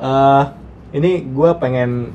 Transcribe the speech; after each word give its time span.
eh 0.00 0.44
ini 0.96 1.28
gue 1.30 1.50
pengen 1.60 2.10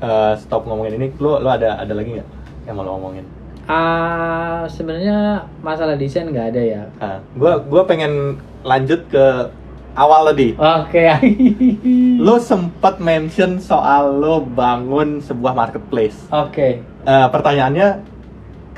eh, 0.00 0.34
stop 0.40 0.64
ngomongin 0.64 0.98
ini. 0.98 1.08
Lo 1.20 1.38
lo 1.38 1.48
ada 1.52 1.78
ada 1.78 1.92
lagi 1.92 2.18
nggak 2.18 2.28
yang 2.66 2.74
mau 2.76 2.84
lo 2.84 2.96
ngomongin? 2.98 3.24
Ah, 3.68 4.64
sebenarnya 4.64 5.44
masalah 5.60 5.92
desain 5.92 6.24
nggak 6.32 6.56
ada 6.56 6.62
ya. 6.64 6.82
Gue 7.36 7.52
gua 7.68 7.84
pengen 7.84 8.40
lanjut 8.64 9.04
ke 9.12 9.24
awal 9.98 10.30
tadi. 10.32 10.54
Oke. 10.54 11.02
Lo 12.26 12.38
sempat 12.38 13.02
mention 13.02 13.58
soal 13.58 14.22
lo 14.22 14.46
bangun 14.46 15.18
sebuah 15.18 15.52
marketplace. 15.58 16.30
Oke. 16.30 16.80
Eh, 16.82 17.26
pertanyaannya 17.34 17.98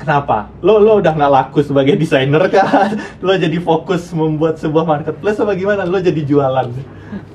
kenapa? 0.01 0.49
Lo 0.65 0.81
lo 0.81 0.97
udah 0.97 1.13
nggak 1.13 1.31
laku 1.31 1.61
sebagai 1.61 1.93
desainer 2.01 2.41
kah? 2.49 2.91
Lo 3.21 3.37
jadi 3.37 3.61
fokus 3.61 4.09
membuat 4.17 4.57
sebuah 4.57 4.83
marketplace 4.83 5.37
apa 5.39 5.53
gimana? 5.53 5.85
Lo 5.85 6.01
jadi 6.01 6.21
jualan? 6.25 6.67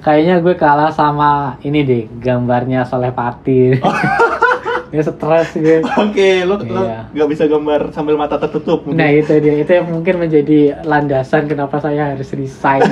Kayaknya 0.01 0.35
gue 0.39 0.55
kalah 0.55 0.91
sama 0.91 1.31
ini 1.61 1.81
deh, 1.83 2.05
gambarnya 2.17 2.85
Soleh 2.85 3.11
Pati. 3.11 3.77
ya 4.89 5.03
stres 5.07 5.51
gue. 5.53 5.83
Oke, 5.83 6.43
lo 6.43 6.57
lo 6.59 6.83
Iya. 6.83 7.11
nggak 7.11 7.29
bisa 7.29 7.45
gambar 7.45 7.91
sambil 7.91 8.15
mata 8.15 8.37
tertutup. 8.37 8.85
mungkin. 8.85 8.97
Nah 8.97 9.11
itu 9.11 9.33
dia, 9.37 9.55
itu 9.59 9.71
yang 9.71 9.89
mungkin 9.89 10.15
menjadi 10.17 10.59
landasan 10.83 11.47
kenapa 11.47 11.77
saya 11.79 12.15
harus 12.15 12.31
resign 12.33 12.87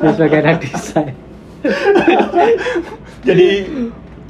sebagai 0.00 0.38
anak 0.38 0.62
desain. 0.62 1.12
jadi 3.28 3.48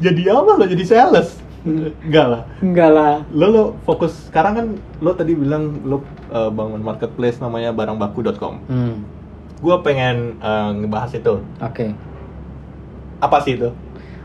jadi 0.02 0.23
apa 0.30 0.51
lo? 0.59 0.65
Jadi 0.66 0.84
sales? 0.84 1.38
Enggak 1.62 2.27
lah. 2.27 2.43
Enggak 2.59 2.91
lah. 2.91 3.15
Lo 3.30 3.46
lo 3.46 3.65
fokus 3.87 4.27
sekarang 4.27 4.52
kan 4.59 4.66
lo 4.98 5.15
tadi 5.15 5.38
bilang 5.38 5.79
lo 5.87 6.02
uh, 6.29 6.51
bangun 6.51 6.82
marketplace 6.82 7.38
namanya 7.38 7.71
barangbaku.com. 7.71 8.55
Hmm. 8.66 8.96
Gue 9.62 9.77
pengen 9.80 10.37
uh, 10.43 10.75
ngebahas 10.75 11.15
itu. 11.15 11.39
Oke. 11.62 11.95
Apa 13.23 13.39
sih 13.39 13.55
itu? 13.55 13.71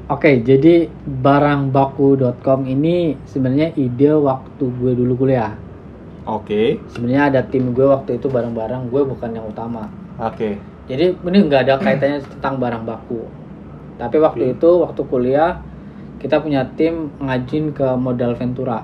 Oke, 0.07 0.41
jadi 0.41 0.87
barangbaku.com 1.03 2.63
ini 2.65 3.19
sebenarnya 3.23 3.75
ide 3.75 4.15
waktu 4.15 4.65
gue 4.65 4.91
dulu 4.95 5.13
kuliah. 5.19 5.53
Oke, 6.25 6.79
Sebenarnya 6.91 7.23
ada 7.29 7.41
tim 7.43 7.71
gue 7.71 7.87
waktu 7.87 8.19
itu 8.19 8.27
barang-barang 8.27 8.91
gue 8.91 8.99
bukan 8.99 9.31
yang 9.31 9.47
utama. 9.47 9.87
oke, 10.17 10.59
Jadi 10.87 11.15
ini 11.15 11.37
nggak 11.45 11.61
ada 11.63 11.75
kaitannya 11.77 12.19
tentang 12.19 12.59
barang 12.59 12.83
baku. 12.83 13.23
Tapi 13.95 14.17
waktu 14.17 14.43
Oke. 14.43 14.55
itu 14.55 14.69
waktu 14.77 15.01
kuliah 15.05 15.51
kita 16.17 16.39
punya 16.39 16.67
tim 16.75 17.11
ngajin 17.17 17.71
ke 17.71 17.87
modal 17.95 18.35
Ventura. 18.35 18.83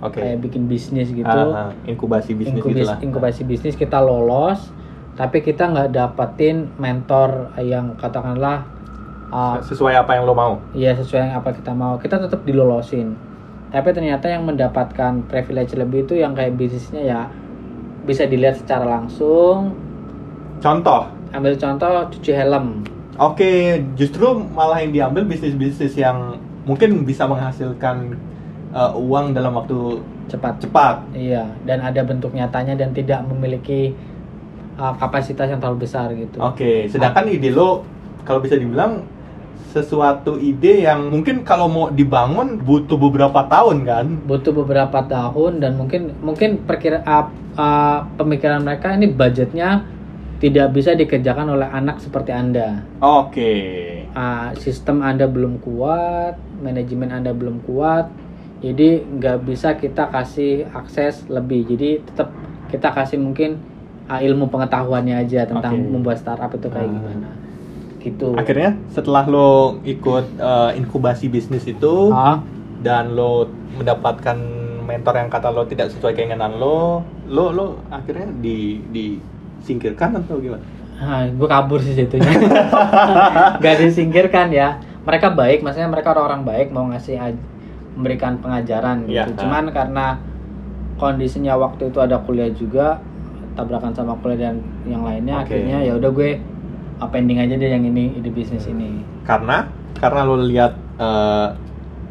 oke. 0.00 0.20
Kayak 0.20 0.42
bikin 0.42 0.68
bisnis 0.68 1.08
gitu. 1.08 1.24
Ah, 1.24 1.68
ah, 1.68 1.72
inkubasi 1.86 2.34
bisnis 2.34 2.60
Inkubis- 2.60 2.84
itulah. 2.84 2.98
inkubasi 3.00 3.42
bisnis 3.44 3.72
kita 3.72 3.96
lolos 3.96 4.60
tapi 5.12 5.44
kita 5.44 5.68
nggak 5.68 5.92
dapetin 5.92 6.72
mentor 6.80 7.52
yang 7.60 7.92
katakanlah 8.00 8.64
uh, 9.28 9.60
Sesuai 9.60 10.00
apa 10.00 10.16
yang 10.16 10.24
lo 10.24 10.32
mau. 10.32 10.56
ya 10.72 10.96
sesuai 10.96 11.28
yang 11.28 11.34
apa 11.36 11.52
kita 11.52 11.72
mau. 11.76 12.00
Kita 12.00 12.16
tetap 12.16 12.44
dilolosin. 12.48 13.12
Tapi 13.72 13.88
ternyata 13.92 14.28
yang 14.28 14.44
mendapatkan 14.44 15.24
privilege 15.28 15.72
lebih 15.76 16.04
itu 16.04 16.20
yang 16.20 16.36
kayak 16.36 16.56
bisnisnya 16.56 17.02
ya 17.04 17.20
bisa 18.04 18.28
dilihat 18.28 18.60
secara 18.60 18.84
langsung. 18.84 19.72
Contoh, 20.60 21.08
ambil 21.32 21.56
contoh 21.56 22.08
cuci 22.12 22.32
helm. 22.36 22.84
Oke, 23.20 23.80
justru 23.96 24.24
malah 24.52 24.80
yang 24.80 24.92
diambil 24.92 25.28
bisnis-bisnis 25.28 25.96
yang 25.96 26.36
mungkin 26.64 27.04
bisa 27.04 27.28
menghasilkan 27.28 28.16
uh, 28.72 28.92
uang 28.96 29.36
dalam 29.36 29.52
waktu 29.56 30.00
cepat. 30.30 30.64
cepat. 30.64 30.96
iya 31.12 31.44
dan 31.68 31.82
ada 31.82 32.00
bentuk 32.06 32.32
nyatanya 32.32 32.78
dan 32.78 32.94
tidak 32.94 33.20
memiliki 33.26 33.92
uh, 34.78 34.94
kapasitas 34.96 35.48
yang 35.50 35.60
terlalu 35.60 35.84
besar 35.88 36.12
gitu 36.14 36.38
Oke, 36.40 36.86
sedangkan 36.88 37.28
ide 37.28 37.52
lo 37.52 37.84
kalau 38.22 38.38
bisa 38.38 38.54
dibilang 38.56 39.02
sesuatu 39.72 40.36
ide 40.36 40.84
yang 40.84 41.08
mungkin 41.08 41.48
kalau 41.48 41.64
mau 41.64 41.88
dibangun 41.88 42.60
butuh 42.60 43.00
beberapa 43.00 43.48
tahun 43.48 43.88
kan? 43.88 44.06
butuh 44.28 44.52
beberapa 44.52 45.00
tahun 45.08 45.64
dan 45.64 45.80
mungkin 45.80 46.12
mungkin 46.20 46.68
perkira 46.68 47.00
uh, 47.08 47.32
uh, 47.56 48.04
pemikiran 48.20 48.60
mereka 48.60 48.92
ini 48.92 49.08
budgetnya 49.08 49.88
tidak 50.44 50.74
bisa 50.74 50.92
dikerjakan 50.92 51.56
oleh 51.56 51.70
anak 51.70 52.02
seperti 52.02 52.34
anda 52.34 52.84
Oke. 53.00 53.54
Uh, 54.12 54.52
sistem 54.60 55.00
anda 55.00 55.24
belum 55.24 55.56
kuat 55.64 56.36
manajemen 56.60 57.08
anda 57.08 57.32
belum 57.32 57.64
kuat 57.64 58.12
jadi 58.60 59.02
nggak 59.02 59.48
bisa 59.48 59.74
kita 59.80 60.12
kasih 60.12 60.68
akses 60.70 61.26
lebih 61.32 61.64
jadi 61.64 62.04
tetap 62.04 62.28
kita 62.68 62.92
kasih 62.92 63.18
mungkin 63.18 63.71
uh, 64.08 64.20
ilmu 64.20 64.48
pengetahuannya 64.48 65.16
aja 65.18 65.46
tentang 65.46 65.74
Oke. 65.78 65.90
membuat 65.90 66.18
startup 66.18 66.50
itu 66.50 66.66
kayak 66.66 66.88
Ah. 66.88 66.94
gimana 66.94 67.28
gitu 68.02 68.34
Akhirnya 68.34 68.74
setelah 68.90 69.24
lo 69.26 69.78
ikut 69.86 70.26
uh, 70.38 70.74
inkubasi 70.74 71.30
bisnis 71.30 71.62
itu 71.66 72.10
Ah, 72.10 72.42
dan 72.82 73.14
lo 73.14 73.46
mendapatkan 73.78 74.34
mentor 74.82 75.14
yang 75.14 75.30
kata 75.30 75.48
lo 75.48 75.62
tidak 75.64 75.94
sesuai 75.94 76.12
keinginan 76.12 76.58
lo, 76.58 77.06
lo 77.30 77.54
lo 77.54 77.66
akhirnya 77.88 78.26
di 78.42 78.82
disingkirkan 78.90 80.18
atau 80.18 80.42
gimana? 80.42 80.66
Ah, 80.98 81.26
gue 81.26 81.48
kabur 81.48 81.78
sih 81.78 81.94
situnya. 81.94 82.30
Gak 83.62 83.76
disingkirkan 83.78 84.50
ya. 84.50 84.78
Mereka 85.02 85.34
baik, 85.34 85.62
maksudnya 85.62 85.90
mereka 85.90 86.14
orang-orang 86.14 86.42
baik 86.46 86.68
mau 86.70 86.86
ngasih 86.90 87.18
memberikan 87.94 88.38
pengajaran 88.38 89.06
gitu. 89.06 89.18
Iya. 89.18 89.34
Cuman 89.34 89.70
karena 89.74 90.06
kondisinya 90.98 91.58
waktu 91.58 91.90
itu 91.90 91.98
ada 91.98 92.22
kuliah 92.22 92.50
juga 92.54 93.02
tabrakan 93.54 93.92
sama 93.92 94.16
kuliah 94.20 94.50
dan 94.50 94.64
yang 94.88 95.04
lainnya 95.04 95.42
Oke. 95.42 95.54
akhirnya 95.54 95.78
ya 95.84 95.92
udah 95.98 96.10
gue 96.12 96.30
pending 97.02 97.42
aja 97.42 97.54
deh 97.58 97.70
yang 97.72 97.82
ini 97.82 98.14
ide 98.14 98.30
bisnis 98.30 98.68
ini. 98.70 99.02
Karena 99.26 99.66
karena 99.98 100.20
lo 100.22 100.38
lihat 100.38 100.72
eh, 100.98 101.48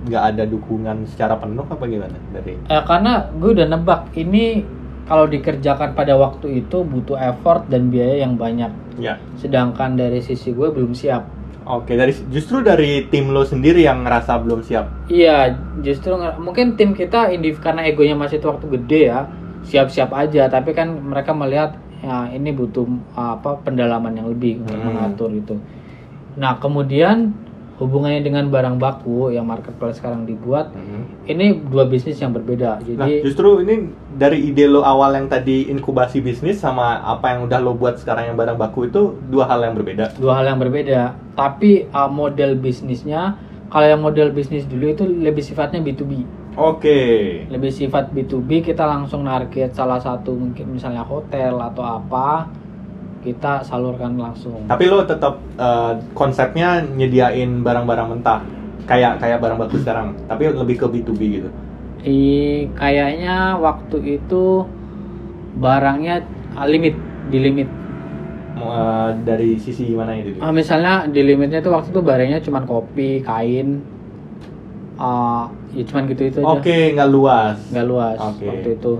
nggak 0.01 0.23
ada 0.35 0.43
dukungan 0.49 1.05
secara 1.07 1.37
penuh 1.37 1.63
apa 1.63 1.83
gimana 1.87 2.17
dari? 2.33 2.57
Eh, 2.57 2.83
karena 2.83 3.29
gue 3.31 3.49
udah 3.55 3.67
nebak 3.69 4.11
ini 4.17 4.65
kalau 5.05 5.27
dikerjakan 5.27 5.91
pada 5.93 6.15
waktu 6.15 6.63
itu 6.63 6.83
butuh 6.87 7.19
effort 7.19 7.67
dan 7.67 7.91
biaya 7.91 8.23
yang 8.23 8.39
banyak. 8.39 8.71
Ya. 8.99 9.19
Sedangkan 9.39 9.99
dari 9.99 10.23
sisi 10.23 10.55
gue 10.55 10.71
belum 10.71 10.95
siap. 10.95 11.27
Oke, 11.61 11.93
dari 11.93 12.09
justru 12.33 12.65
dari 12.65 13.05
tim 13.13 13.29
lo 13.29 13.45
sendiri 13.45 13.85
yang 13.85 14.01
ngerasa 14.01 14.33
belum 14.41 14.65
siap. 14.65 15.11
Iya, 15.13 15.61
justru 15.85 16.17
mungkin 16.41 16.73
tim 16.73 16.97
kita 16.97 17.29
indiv 17.29 17.61
karena 17.61 17.85
egonya 17.85 18.17
masih 18.17 18.41
itu 18.41 18.49
waktu 18.49 18.65
gede 18.81 19.01
ya, 19.13 19.29
siap-siap 19.63 20.09
aja. 20.11 20.47
Tapi 20.47 20.71
kan 20.71 20.89
mereka 20.91 21.31
melihat 21.31 21.77
ya 22.01 22.29
ini 22.29 22.49
butuh 22.49 22.85
apa 23.13 23.61
pendalaman 23.61 24.15
yang 24.15 24.27
lebih 24.27 24.61
untuk 24.61 24.73
Hmm. 24.73 24.87
mengatur 24.87 25.29
gitu. 25.31 25.55
Nah 26.33 26.57
kemudian 26.57 27.35
hubungannya 27.77 28.21
dengan 28.21 28.45
barang 28.45 28.77
baku 28.77 29.33
yang 29.33 29.49
marketplace 29.49 29.97
sekarang 29.97 30.29
dibuat, 30.29 30.69
ini 31.25 31.57
dua 31.65 31.89
bisnis 31.89 32.21
yang 32.21 32.29
berbeda. 32.29 32.77
Nah, 32.77 32.85
Jadi 33.09 33.25
justru 33.25 33.65
ini 33.65 33.89
dari 34.13 34.37
ide 34.45 34.69
lo 34.69 34.85
awal 34.85 35.17
yang 35.17 35.25
tadi 35.25 35.65
inkubasi 35.65 36.21
bisnis 36.21 36.61
sama 36.61 37.01
apa 37.01 37.33
yang 37.33 37.49
udah 37.49 37.57
lo 37.57 37.73
buat 37.73 37.97
sekarang 37.97 38.29
yang 38.29 38.37
barang 38.37 38.53
baku 38.55 38.85
itu 38.85 39.17
dua 39.33 39.49
hal 39.49 39.65
yang 39.65 39.73
berbeda. 39.73 40.13
dua 40.21 40.37
hal 40.37 40.45
yang 40.45 40.61
berbeda. 40.61 41.17
Tapi 41.33 41.89
uh, 41.89 42.05
model 42.05 42.53
bisnisnya, 42.53 43.41
kalau 43.67 43.87
yang 43.87 44.01
model 44.01 44.29
bisnis 44.29 44.69
dulu 44.69 44.85
itu 44.85 45.01
lebih 45.01 45.41
sifatnya 45.41 45.81
B2B. 45.81 46.21
Oke. 46.59 46.99
lebih 47.47 47.71
sifat 47.71 48.11
B2B 48.11 48.59
kita 48.59 48.83
langsung 48.83 49.23
target 49.23 49.71
salah 49.71 49.99
satu 50.03 50.35
mungkin 50.35 50.75
misalnya 50.75 50.99
hotel 51.03 51.55
atau 51.55 51.83
apa 51.83 52.51
kita 53.23 53.63
salurkan 53.63 54.19
langsung 54.19 54.67
Tapi 54.67 54.83
lo 54.91 55.07
tetap 55.07 55.39
eh, 55.55 55.93
konsepnya 56.11 56.83
nyediain 56.83 57.63
barang-barang 57.63 58.07
mentah 58.17 58.41
kayak 58.83 59.23
kayak 59.23 59.39
barang 59.39 59.57
baku 59.61 59.77
sekarang, 59.79 60.17
tapi 60.27 60.51
lebih 60.51 60.75
ke 60.83 60.85
B2B 60.89 61.21
gitu. 61.39 61.49
I, 62.01 62.65
kayaknya 62.75 63.55
waktu 63.61 64.19
itu 64.19 64.65
barangnya 65.61 66.25
ah, 66.57 66.65
limit 66.65 66.97
di 67.29 67.37
limit 67.39 67.69
Eh, 68.61 69.09
dari 69.25 69.57
sisi 69.57 69.89
mana 69.95 70.13
itu? 70.13 70.37
Ah, 70.37 70.53
misalnya 70.53 71.09
di 71.09 71.23
limitnya 71.25 71.63
itu 71.63 71.71
waktu 71.73 71.89
itu 71.89 72.01
barangnya 72.03 72.39
cuma 72.45 72.61
kopi 72.61 73.23
kain 73.25 73.81
ah 75.01 75.49
ya 75.73 75.81
cuman 75.81 76.03
gitu 76.05 76.29
itu 76.29 76.37
aja 76.45 76.61
Oke, 76.61 76.93
nggak 76.93 77.09
luas. 77.09 77.57
nggak 77.73 77.87
luas 77.89 78.19
Oke. 78.21 78.45
waktu 78.45 78.69
itu 78.77 78.93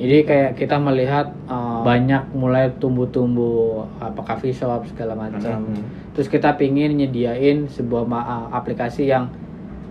jadi 0.00 0.16
kayak 0.24 0.50
kita 0.56 0.80
melihat 0.80 1.28
uh, 1.46 1.84
banyak 1.84 2.32
mulai 2.32 2.72
tumbuh-tumbuh 2.80 3.84
apa 4.00 4.20
coffee 4.24 4.56
shop 4.56 4.88
segala 4.88 5.12
macam 5.12 5.60
Mhm. 5.68 5.84
terus 6.16 6.32
kita 6.32 6.56
pingin 6.56 6.96
nyediain 6.96 7.68
sebuah 7.68 8.08
ma- 8.08 8.24
uh, 8.24 8.46
aplikasi 8.56 9.12
yang 9.12 9.28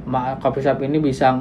ma- 0.10 0.34
coffee 0.42 0.66
shop 0.66 0.82
ini 0.82 0.98
bisa 0.98 1.38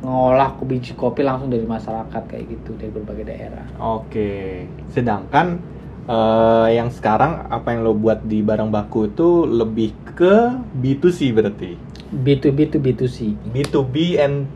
ngolah 0.00 0.56
biji 0.64 0.96
kopi 0.96 1.20
langsung 1.20 1.52
dari 1.52 1.66
masyarakat 1.66 2.22
kayak 2.24 2.44
gitu 2.48 2.72
dari 2.78 2.88
berbagai 2.88 3.26
daerah 3.26 3.66
Oke. 3.76 4.64
Sedangkan 4.88 5.60
eh, 6.08 6.68
yang 6.72 6.88
sekarang 6.88 7.44
apa 7.46 7.70
yang 7.70 7.84
lo 7.84 7.92
buat 7.92 8.24
di 8.24 8.40
barang 8.40 8.72
baku 8.72 9.12
itu 9.12 9.44
lebih 9.44 9.92
ke 10.16 10.56
B2C 10.72 11.36
berarti. 11.36 11.89
B2B 12.10 12.58
to 12.68 12.78
B2C 12.78 13.16
B2B 13.48 13.96
and 14.18 14.46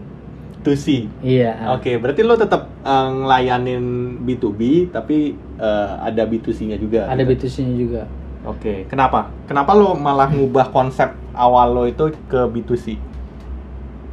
2C. 0.65 1.07
iya 1.21 1.77
Oke, 1.77 2.01
berarti 2.01 2.25
lo 2.25 2.35
tetap 2.35 2.73
eh, 2.81 3.09
ngelayanin 3.13 3.85
B2B 4.25 4.91
tapi 4.91 5.33
eh, 5.61 5.91
ada 6.01 6.25
B2C-nya 6.25 6.81
juga. 6.81 7.05
ada 7.07 7.21
gitu. 7.21 7.47
B2C-nya 7.47 7.75
juga 7.77 8.03
Oke, 8.45 8.85
kenapa? 8.87 9.33
Kenapa 9.49 9.73
lo 9.73 9.97
malah 9.97 10.29
ngubah 10.29 10.69
konsep 10.69 11.17
awal 11.33 11.73
lo 11.73 11.85
itu 11.85 12.13
ke 12.29 12.45
B2C? 12.45 13.01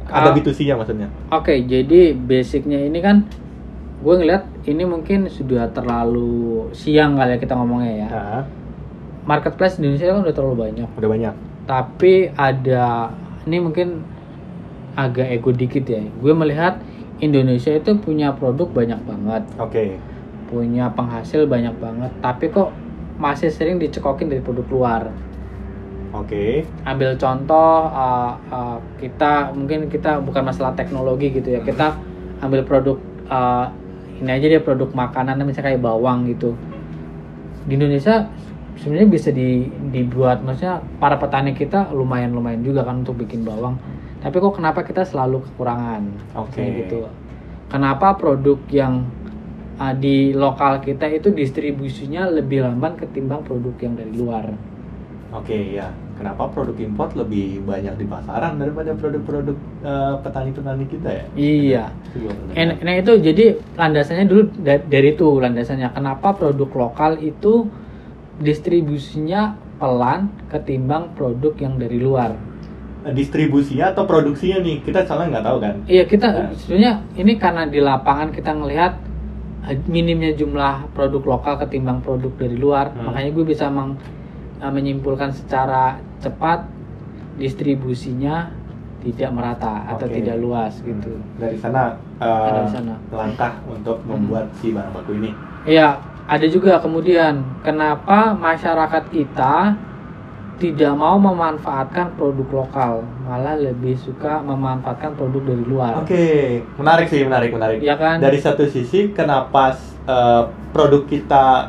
Ada 0.08 0.28
Ah. 0.28 0.32
B2C-nya 0.32 0.72
maksudnya? 0.72 1.08
Oke, 1.28 1.60
jadi 1.62 2.16
basicnya 2.16 2.80
ini 2.80 3.00
kan 3.00 3.28
gue 4.02 4.14
ngeliat 4.18 4.48
ini 4.64 4.82
mungkin 4.82 5.28
sudah 5.28 5.68
terlalu 5.68 6.68
siang 6.72 7.20
kali 7.20 7.36
ya 7.36 7.38
kita 7.38 7.54
ngomongnya 7.54 7.92
ya. 7.92 8.08
Nah, 8.08 8.42
Marketplace 9.22 9.78
di 9.78 9.86
Indonesia 9.86 10.10
kan 10.10 10.20
udah 10.24 10.34
terlalu 10.34 10.56
banyak. 10.58 10.88
udah 10.96 11.10
banyak. 11.12 11.34
Tapi 11.62 12.12
ada 12.34 13.12
ini 13.46 13.56
mungkin 13.58 14.02
agak 14.94 15.28
ego 15.32 15.50
dikit 15.50 15.84
ya. 15.88 16.02
Gue 16.20 16.32
melihat 16.36 16.78
Indonesia 17.22 17.72
itu 17.72 17.96
punya 17.98 18.34
produk 18.34 18.68
banyak 18.68 19.00
banget, 19.06 19.42
Oke. 19.56 19.96
punya 20.50 20.90
penghasil 20.92 21.46
banyak 21.46 21.74
banget. 21.78 22.10
Tapi 22.18 22.50
kok 22.50 22.74
masih 23.16 23.48
sering 23.52 23.78
dicekokin 23.78 24.28
dari 24.28 24.42
produk 24.42 24.66
luar. 24.68 25.02
Oke. 26.12 26.68
ambil 26.84 27.16
contoh 27.16 27.88
uh, 27.88 28.36
uh, 28.52 28.76
kita 29.00 29.48
mungkin 29.56 29.88
kita 29.88 30.20
bukan 30.20 30.44
masalah 30.44 30.76
teknologi 30.76 31.32
gitu 31.32 31.56
ya 31.56 31.64
kita 31.64 31.96
ambil 32.44 32.68
produk 32.68 33.00
uh, 33.32 33.72
ini 34.20 34.28
aja 34.28 34.46
dia 34.52 34.60
produk 34.60 34.92
makanan 34.92 35.40
misalnya 35.40 35.72
kayak 35.72 35.80
bawang 35.80 36.28
gitu 36.28 36.52
di 37.64 37.80
Indonesia 37.80 38.28
sebenarnya 38.82 39.08
bisa 39.08 39.30
di, 39.30 39.70
dibuat 39.94 40.42
maksudnya 40.42 40.82
para 40.98 41.14
petani 41.14 41.54
kita 41.54 41.94
lumayan 41.94 42.34
lumayan 42.34 42.66
juga 42.66 42.82
kan 42.82 43.06
untuk 43.06 43.22
bikin 43.22 43.46
bawang 43.46 43.78
tapi 44.18 44.42
kok 44.42 44.58
kenapa 44.58 44.82
kita 44.82 45.06
selalu 45.06 45.42
kekurangan 45.46 46.02
Oke. 46.34 46.58
Kayak 46.58 46.70
gitu 46.86 47.06
kenapa 47.70 48.18
produk 48.18 48.58
yang 48.74 49.06
uh, 49.78 49.94
di 49.94 50.34
lokal 50.34 50.82
kita 50.82 51.06
itu 51.06 51.30
distribusinya 51.30 52.26
lebih 52.26 52.66
lamban 52.66 52.98
ketimbang 52.98 53.46
produk 53.46 53.74
yang 53.78 53.94
dari 53.94 54.12
luar 54.18 54.46
Oke, 55.32 55.56
ya. 55.72 55.88
Kenapa 56.12 56.44
produk 56.52 56.76
import 56.76 57.16
lebih 57.16 57.64
banyak 57.64 57.96
di 57.96 58.04
pasaran 58.04 58.60
daripada 58.60 58.92
produk-produk 58.92 59.56
eh, 59.80 60.14
petani-petani 60.20 60.84
kita 60.86 61.08
ya? 61.08 61.24
iya. 61.32 61.84
Nah 62.84 62.94
itu 63.00 63.16
jadi 63.16 63.56
landasannya 63.80 64.28
dulu 64.28 64.42
da- 64.60 64.84
dari 64.84 65.16
itu 65.16 65.24
landasannya 65.40 65.88
kenapa 65.96 66.36
produk 66.36 66.68
lokal 66.68 67.16
itu 67.18 67.64
distribusinya 68.42 69.42
pelan 69.78 70.28
ketimbang 70.48 71.10
produk 71.12 71.54
yang 71.56 71.74
dari 71.76 71.98
luar. 71.98 72.34
distribusinya 73.04 73.90
atau 73.90 74.06
produksinya 74.06 74.62
nih 74.62 74.78
kita 74.80 75.02
soalnya 75.02 75.34
nggak 75.34 75.44
tahu 75.44 75.58
kan 75.58 75.74
Iya 75.84 76.06
kita 76.06 76.26
Nah. 76.28 76.54
sebenarnya 76.54 76.92
ini 77.16 77.32
karena 77.34 77.66
di 77.66 77.80
lapangan 77.80 78.30
kita 78.30 78.54
ngelihat 78.54 78.94
eh, 79.64 79.74
minimnya 79.86 80.30
jumlah 80.32 80.86
produk 80.92 81.18
lokal 81.28 81.54
ketimbang 81.56 81.98
produk 81.98 82.30
dari 82.36 82.54
luar, 82.54 82.90
Hmm. 82.90 83.06
makanya 83.06 83.30
gue 83.32 83.44
bisa 83.44 83.66
meng- 83.66 83.98
eh, 84.56 84.66
menyimpulkan 84.68 85.30
secara 85.30 85.98
cepat 86.18 86.62
distribusinya 87.36 88.54
tidak 89.00 89.30
merata 89.30 89.82
atau 89.88 90.06
Oke. 90.06 90.22
tidak 90.22 90.38
luas 90.38 90.78
gitu. 90.78 91.18
dari 91.36 91.58
sana 91.58 91.98
Ada 92.18 92.60
di 92.60 92.70
sana. 92.70 92.94
langkah 93.10 93.58
untuk 93.66 93.98
membuat 94.04 94.46
si 94.54 94.70
barang 94.70 94.94
baku 94.94 95.12
ini 95.16 95.30
Iya, 95.64 95.98
ada 96.24 96.46
juga 96.46 96.78
kemudian 96.78 97.34
kenapa 97.60 98.32
masyarakat 98.32 99.04
kita 99.08 99.74
tidak 100.54 100.94
mau 100.94 101.18
memanfaatkan 101.18 102.14
produk 102.14 102.46
lokal, 102.54 102.92
malah 103.20 103.58
lebih 103.58 103.98
suka 103.98 104.38
memanfaatkan 104.40 105.10
produk 105.12 105.42
dari 105.44 105.64
luar. 105.64 105.92
oke 105.98 106.24
menarik 106.78 107.06
sih 107.06 107.26
menarik 107.26 107.50
menarik 107.50 107.78
Ya 107.80 107.98
kan? 107.98 108.22
dari 108.22 108.38
satu 108.38 108.62
sisi 108.64 109.10
kenapa 109.10 109.74
eh, 110.06 110.42
produk 110.70 111.02
kita 111.04 111.66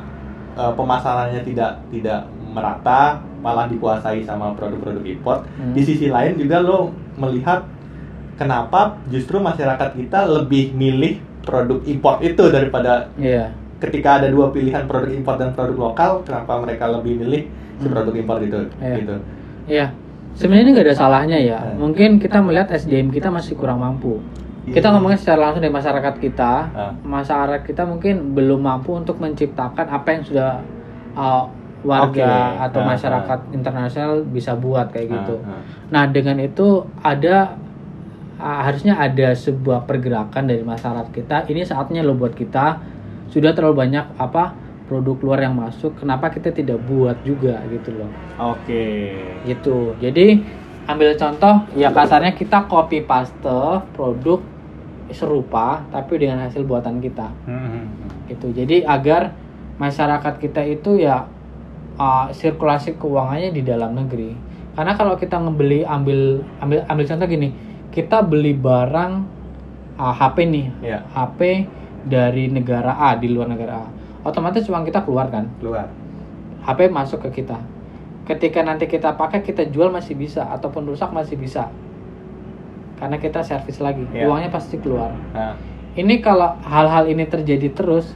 eh, 0.54 0.72
pemasarannya 0.72 1.42
tidak 1.42 1.82
tidak 1.90 2.30
merata 2.46 3.18
malah 3.42 3.66
dikuasai 3.66 4.22
sama 4.22 4.54
produk-produk 4.54 5.02
import 5.04 5.42
Hmm. 5.52 5.74
di 5.74 5.82
sisi 5.82 6.08
lain 6.08 6.38
juga 6.38 6.62
lo 6.62 6.94
melihat 7.16 7.66
kenapa 8.34 9.02
justru 9.08 9.38
masyarakat 9.38 9.90
kita 9.96 10.26
lebih 10.28 10.70
milih 10.72 11.18
produk 11.42 11.82
import 11.84 12.22
itu 12.22 12.44
daripada 12.48 13.10
Iya. 13.16 13.50
Ketika 13.84 14.24
ada 14.24 14.32
dua 14.32 14.48
pilihan 14.50 14.88
produk 14.88 15.12
import 15.12 15.38
dan 15.44 15.52
produk 15.52 15.92
lokal 15.92 16.12
kenapa 16.24 16.56
mereka 16.64 16.88
lebih 16.88 17.20
milih 17.20 17.44
si 17.76 17.84
Hmm. 17.84 17.92
produk 17.92 18.14
import 18.16 18.40
itu 18.40 18.60
Iya. 18.80 18.96
gitu 19.04 19.16
Iya. 19.64 19.86
Sebenarnya 20.34 20.64
ini 20.66 20.72
nggak 20.74 20.88
ada 20.90 20.98
salahnya 20.98 21.38
ya. 21.38 21.60
Hmm. 21.62 21.78
Mungkin 21.78 22.18
kita 22.18 22.42
melihat 22.42 22.68
SDM 22.74 23.14
kita 23.14 23.30
masih 23.30 23.54
kurang 23.54 23.80
mampu. 23.80 24.18
Kita 24.66 24.90
Iya. 24.90 24.94
ngomongnya 24.98 25.20
secara 25.20 25.40
langsung 25.46 25.62
dari 25.62 25.72
masyarakat 25.72 26.16
kita. 26.18 26.54
Ah. 26.74 26.92
Masyarakat 27.00 27.62
kita 27.64 27.84
mungkin 27.86 28.34
belum 28.34 28.60
mampu 28.60 28.96
untuk 28.96 29.20
menciptakan 29.20 29.86
apa 29.88 30.08
yang 30.10 30.24
sudah 30.26 30.52
uh, 31.14 31.46
warga 31.84 32.56
Oke. 32.58 32.64
atau 32.66 32.80
Ah, 32.82 32.88
masyarakat 32.96 33.40
internasional 33.52 34.24
bisa 34.26 34.56
buat 34.56 34.90
kayak 34.90 35.08
gitu. 35.12 35.36
Ah. 35.44 35.60
Nah, 35.92 36.04
dengan 36.10 36.40
itu 36.40 36.82
ada 37.04 37.60
harusnya 38.40 38.98
ada 38.98 39.32
sebuah 39.32 39.86
pergerakan 39.86 40.50
dari 40.50 40.64
masyarakat 40.66 41.14
kita. 41.14 41.38
Ini 41.48 41.64
saatnya 41.64 42.02
loh 42.02 42.18
buat 42.18 42.34
kita 42.34 42.82
sudah 43.34 43.58
terlalu 43.58 43.90
banyak 43.90 44.06
apa 44.22 44.54
produk 44.86 45.18
luar 45.26 45.40
yang 45.50 45.58
masuk. 45.58 45.98
Kenapa 45.98 46.30
kita 46.30 46.54
tidak 46.54 46.78
buat 46.86 47.18
juga 47.26 47.58
gitu 47.74 47.98
loh. 47.98 48.12
oke 48.38 48.86
Gitu. 49.50 49.98
Jadi 49.98 50.26
ambil 50.86 51.18
contoh 51.18 51.66
ya 51.74 51.90
kasarnya 51.90 52.38
kita 52.38 52.70
copy 52.70 53.02
paste 53.02 53.58
produk 53.98 54.44
serupa 55.10 55.84
tapi 55.90 56.20
dengan 56.20 56.46
hasil 56.48 56.64
buatan 56.64 57.02
kita 57.02 57.28
Hmm. 57.50 57.90
gitu. 58.30 58.54
Jadi 58.54 58.86
agar 58.86 59.34
masyarakat 59.82 60.40
kita 60.40 60.62
itu 60.64 61.02
ya 61.02 61.26
uh, 61.98 62.30
sirkulasi 62.32 62.98
keuangannya 62.98 63.52
di 63.54 63.62
dalam 63.66 63.98
negeri. 63.98 64.36
Karena 64.74 64.98
kalau 64.98 65.14
kita 65.18 65.38
ngebeli 65.38 65.86
ambil 65.86 66.42
ambil 66.62 66.82
ambil 66.90 67.06
contoh 67.06 67.28
gini, 67.30 67.50
kita 67.94 68.26
beli 68.26 68.58
barang 68.58 69.12
uh, 70.02 70.14
HP 70.18 70.38
nih, 70.50 70.68
ya 70.82 71.00
HP 71.14 71.70
dari 72.08 72.52
negara 72.52 72.96
A 73.00 73.16
di 73.16 73.32
luar 73.32 73.48
negara 73.48 73.84
A, 73.84 73.86
otomatis 74.28 74.68
uang 74.68 74.84
kita 74.88 75.04
keluar 75.04 75.32
kan, 75.32 75.48
keluar 75.60 75.88
HP 76.64 76.88
masuk 76.92 77.28
ke 77.28 77.44
kita. 77.44 77.60
Ketika 78.24 78.64
nanti 78.64 78.88
kita 78.88 79.20
pakai 79.20 79.44
kita 79.44 79.68
jual 79.68 79.92
masih 79.92 80.16
bisa 80.16 80.48
ataupun 80.48 80.88
rusak 80.88 81.12
masih 81.12 81.36
bisa, 81.36 81.68
karena 82.96 83.20
kita 83.20 83.44
servis 83.44 83.84
lagi, 83.84 84.08
Iya. 84.16 84.32
uangnya 84.32 84.48
pasti 84.48 84.80
keluar 84.80 85.12
nah, 85.36 85.60
ini 86.00 86.24
kalau 86.24 86.56
hal-hal 86.64 87.12
ini 87.12 87.28
terjadi 87.28 87.68
terus 87.76 88.16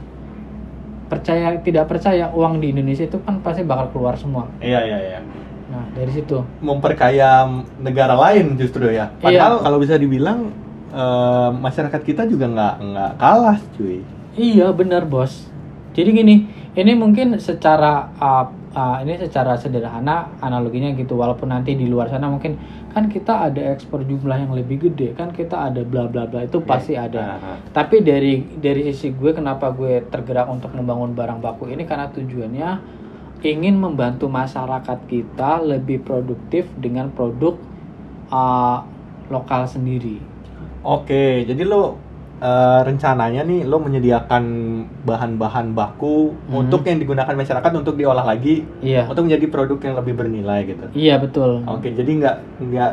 percaya 1.12 1.60
tidak 1.60 1.92
percaya 1.92 2.32
uang 2.32 2.56
di 2.60 2.72
Indonesia 2.72 3.04
itu 3.04 3.20
kan 3.20 3.40
pasti 3.44 3.68
bakal 3.68 3.92
keluar 3.92 4.16
semua 4.16 4.48
iya 4.64 4.80
iya 4.80 4.96
iya 4.96 5.20
nah 5.68 5.84
dari 5.92 6.08
situ 6.08 6.40
memperkaya 6.64 7.44
negara 7.84 8.16
lain 8.16 8.56
justru 8.56 8.88
ya. 8.88 9.12
Iya. 9.20 9.20
Padahal 9.20 9.54
kalau 9.60 9.76
bisa 9.76 10.00
dibilang 10.00 10.48
eh, 10.92 11.50
masyarakat 11.52 12.00
kita 12.04 12.22
juga 12.28 12.46
nggak 12.48 12.74
nggak 12.80 13.12
kalah, 13.20 13.58
cuy. 13.76 14.00
iya 14.38 14.70
benar 14.72 15.04
bos. 15.04 15.48
Jadi 15.98 16.14
gini 16.14 16.46
ini 16.78 16.92
mungkin 16.94 17.42
secara 17.42 18.06
uh, 18.22 18.46
uh, 18.70 19.02
ini 19.02 19.18
secara 19.18 19.58
sederhana 19.58 20.30
analoginya 20.38 20.94
gitu. 20.94 21.18
Walaupun 21.18 21.50
nanti 21.50 21.74
di 21.74 21.90
luar 21.90 22.06
sana 22.06 22.30
mungkin 22.30 22.54
kan 22.94 23.10
kita 23.10 23.50
ada 23.50 23.74
ekspor 23.74 24.06
jumlah 24.06 24.38
yang 24.38 24.54
lebih 24.54 24.86
gede 24.86 25.12
kan 25.18 25.34
kita 25.34 25.70
ada 25.70 25.82
bla 25.82 26.06
bla 26.06 26.30
bla 26.30 26.46
itu 26.46 26.62
pasti 26.62 26.94
ada. 26.94 27.38
Nah, 27.38 27.58
Tapi 27.74 28.06
dari 28.06 28.46
dari 28.62 28.86
sisi 28.94 29.10
gue 29.10 29.34
kenapa 29.34 29.74
gue 29.74 30.06
tergerak 30.06 30.46
untuk 30.46 30.70
membangun 30.70 31.18
barang 31.18 31.42
baku 31.42 31.66
ini? 31.66 31.82
Karena 31.82 32.06
tujuannya 32.14 32.70
ingin 33.42 33.74
membantu 33.78 34.26
masyarakat 34.30 34.98
kita 35.10 35.62
lebih 35.62 36.02
produktif 36.02 36.66
dengan 36.78 37.10
produk 37.10 37.58
uh, 38.30 38.86
lokal 39.30 39.66
sendiri. 39.66 40.27
Oke, 40.82 41.44
jadi 41.44 41.62
lo 41.62 41.98
eh, 42.38 42.80
rencananya 42.86 43.42
nih 43.42 43.66
lo 43.66 43.82
menyediakan 43.82 44.44
bahan-bahan 45.02 45.74
baku 45.74 46.30
Hmm. 46.46 46.62
untuk 46.62 46.86
yang 46.86 47.02
digunakan 47.02 47.34
masyarakat 47.34 47.70
untuk 47.74 47.98
diolah 47.98 48.22
lagi 48.22 48.62
Iya. 48.78 49.10
untuk 49.10 49.26
menjadi 49.26 49.50
produk 49.50 49.78
yang 49.82 49.98
lebih 49.98 50.14
bernilai 50.14 50.62
gitu. 50.64 50.86
Iya 50.94 51.18
betul. 51.18 51.66
Oke, 51.66 51.90
jadi 51.90 52.06
nggak 52.06 52.36
nggak 52.62 52.90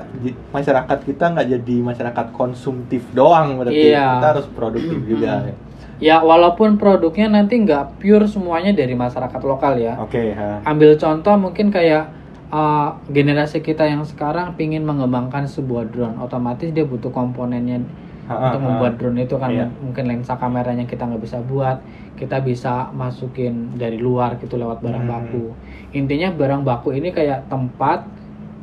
masyarakat 0.50 0.98
kita 1.06 1.26
nggak 1.30 1.48
jadi 1.52 1.76
masyarakat 1.80 2.26
konsumtif 2.34 3.06
doang 3.14 3.62
berarti 3.62 3.94
Iya. 3.94 4.18
kita 4.18 4.28
harus 4.34 4.48
produktif 4.50 5.00
juga. 5.06 5.46
Hmm. 5.46 5.54
Ya 6.02 6.20
walaupun 6.20 6.76
produknya 6.76 7.30
nanti 7.30 7.56
nggak 7.56 8.02
pure 8.02 8.26
semuanya 8.26 8.74
dari 8.74 8.98
masyarakat 8.98 9.42
lokal 9.46 9.78
ya. 9.78 9.94
Oke, 10.02 10.34
ha. 10.34 10.60
Ambil 10.66 10.98
contoh 10.98 11.38
mungkin 11.38 11.70
kayak 11.70 12.10
uh, 12.56 12.96
generasi 13.12 13.60
kita 13.60 13.84
yang 13.84 14.08
sekarang 14.08 14.56
pingin 14.56 14.88
mengembangkan 14.88 15.44
sebuah 15.46 15.92
drone, 15.92 16.16
otomatis 16.18 16.72
dia 16.72 16.88
butuh 16.88 17.12
komponennya 17.12 17.84
Ha, 18.26 18.34
untuk 18.42 18.58
ha, 18.58 18.66
membuat 18.66 18.98
drone 18.98 19.22
itu 19.22 19.38
kan. 19.38 19.54
Iya. 19.54 19.70
mungkin 19.86 20.10
lensa 20.10 20.34
kameranya 20.34 20.90
kita 20.90 21.06
nggak 21.06 21.22
bisa 21.22 21.38
buat. 21.46 21.78
Kita 22.18 22.42
bisa 22.42 22.90
masukin 22.90 23.78
dari 23.78 24.02
luar 24.02 24.42
gitu 24.42 24.58
lewat 24.58 24.82
barang 24.82 25.06
Hmm. 25.06 25.14
baku. 25.14 25.46
Intinya 25.94 26.34
barang 26.34 26.66
baku 26.66 26.98
ini 26.98 27.14
kayak 27.14 27.46
tempat 27.46 28.02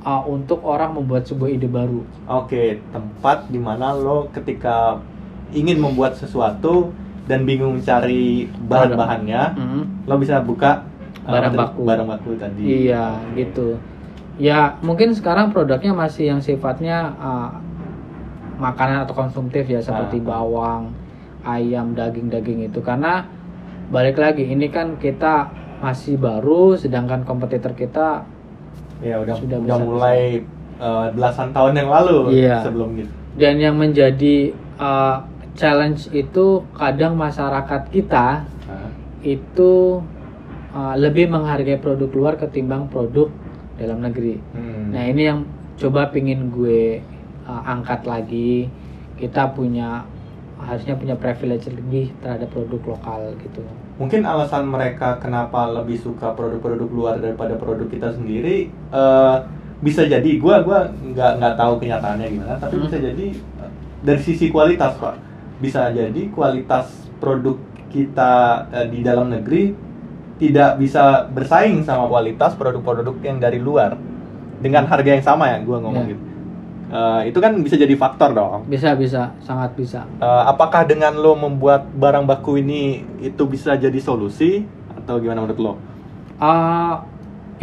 uh, 0.02 0.26
untuk 0.26 0.66
orang 0.66 0.98
membuat 0.98 1.30
sebuah 1.30 1.46
ide 1.46 1.70
baru. 1.70 2.02
Oke, 2.26 2.82
tempat 2.90 3.54
di 3.54 3.62
mana 3.62 3.94
lo 3.94 4.26
ketika 4.34 4.98
ingin 5.54 5.78
membuat 5.78 6.18
sesuatu 6.18 6.90
dan 7.30 7.46
bingung 7.46 7.78
cari 7.78 8.50
bahan-bahannya, 8.66 9.42
Hmm. 9.54 9.82
lo 10.10 10.18
bisa 10.18 10.42
buka 10.42 10.82
barang 11.24 11.34
Apa 11.48 11.56
tadi? 11.56 11.62
baku. 11.62 11.80
Barang 11.84 12.08
baku 12.08 12.30
tadi. 12.34 12.62
Iya, 12.84 13.04
gitu. 13.32 13.78
Ya, 14.36 14.74
mungkin 14.80 15.12
sekarang 15.12 15.50
produknya 15.50 15.92
masih 15.92 16.28
yang 16.28 16.40
sifatnya 16.40 17.12
uh, 17.14 17.52
makanan 18.56 19.02
atau 19.02 19.14
konsumtif 19.16 19.66
ya 19.66 19.78
seperti 19.78 20.18
Ah. 20.20 20.26
bawang, 20.32 20.82
ayam, 21.42 21.92
daging-daging 21.92 22.64
itu 22.64 22.78
karena 22.78 23.26
balik 23.88 24.16
lagi 24.16 24.46
ini 24.46 24.66
kan 24.66 24.96
kita 24.96 25.50
masih 25.78 26.14
baru 26.14 26.74
sedangkan 26.74 27.22
kompetitor 27.22 27.72
kita 27.72 28.22
Ya 29.02 29.18
udah 29.18 29.34
Sudah 29.34 29.58
udah 29.58 29.76
bisa- 29.76 29.82
mulai 29.84 30.20
eh, 30.78 31.06
belasan 31.10 31.50
tahun 31.50 31.74
yang 31.76 31.90
lalu 31.90 32.16
Iya. 32.38 32.62
sebelum 32.62 32.94
gitu. 32.96 33.10
dan 33.34 33.54
yang 33.56 33.74
menjadi 33.74 34.50
uh, 34.76 35.18
challenge 35.52 36.06
itu 36.10 36.46
kadang 36.72 37.14
masyarakat 37.14 37.82
kita 37.88 38.46
Nah, 38.62 38.88
itu 39.20 40.00
uh, 40.74 40.94
lebih 40.98 41.28
menghargai 41.28 41.78
produk 41.78 42.10
luar 42.12 42.34
ketimbang 42.40 42.88
produk 42.88 43.28
dalam 43.76 44.02
negeri. 44.04 44.40
hmm. 44.56 44.92
Nah 44.92 45.04
ini 45.08 45.22
yang 45.28 45.44
coba 45.80 46.10
pingin 46.12 46.52
gue 46.52 47.00
uh, 47.48 47.62
angkat 47.64 48.04
lagi. 48.04 48.68
Kita 49.16 49.54
punya 49.54 50.02
harusnya 50.62 50.94
punya 50.94 51.18
privilege 51.18 51.66
lebih 51.68 52.14
terhadap 52.22 52.48
produk 52.54 52.94
lokal 52.94 53.34
gitu. 53.42 53.62
Mungkin 53.98 54.22
alasan 54.22 54.70
mereka 54.70 55.18
kenapa 55.18 55.66
lebih 55.68 55.98
suka 55.98 56.32
produk-produk 56.38 56.88
luar 56.90 57.14
daripada 57.18 57.58
produk 57.58 57.86
kita 57.90 58.14
sendiri 58.14 58.70
eh, 58.70 59.36
bisa 59.82 60.06
jadi 60.06 60.30
gua 60.38 60.62
gua 60.62 60.86
nggak 60.86 61.32
nggak 61.42 61.54
tahu 61.58 61.82
kenyataannya 61.82 62.26
gimana 62.30 62.54
tapi 62.62 62.78
Hmm. 62.78 62.84
bisa 62.86 62.96
jadi 63.02 63.26
eh, 63.34 63.70
dari 64.06 64.20
sisi 64.22 64.46
kualitas 64.54 64.94
pak 65.02 65.18
bisa 65.58 65.90
jadi 65.90 66.22
kualitas 66.30 67.10
produk 67.18 67.58
kita 67.90 68.66
eh, 68.70 68.86
di 68.86 69.02
dalam 69.02 69.34
negeri 69.34 69.74
tidak 70.42 70.74
bisa 70.76 71.30
bersaing 71.30 71.86
sama 71.86 72.10
kualitas 72.10 72.58
produk-produk 72.58 73.14
yang 73.22 73.38
dari 73.38 73.62
luar 73.62 73.94
dengan 74.58 74.90
harga 74.90 75.10
yang 75.14 75.22
sama 75.22 75.46
ya 75.46 75.62
gua 75.62 75.78
ngomong 75.78 76.02
Ya. 76.02 76.12
gitu 76.12 76.24
Eh, 76.92 77.32
itu 77.32 77.40
kan 77.40 77.56
bisa 77.56 77.80
jadi 77.80 77.96
faktor 77.96 78.36
dong 78.36 78.68
Bisa 78.68 78.92
bisa 78.92 79.32
sangat 79.40 79.72
bisa. 79.72 80.04
Eh, 80.20 80.42
apakah 80.44 80.84
dengan 80.84 81.16
lo 81.16 81.32
membuat 81.32 81.88
barang 81.88 82.28
baku 82.28 82.60
ini 82.60 83.00
itu 83.16 83.48
bisa 83.48 83.80
jadi 83.80 83.96
solusi 83.96 84.60
atau 84.92 85.16
gimana 85.16 85.40
menurut 85.40 85.56
lo? 85.56 85.72
Uh, 86.36 87.00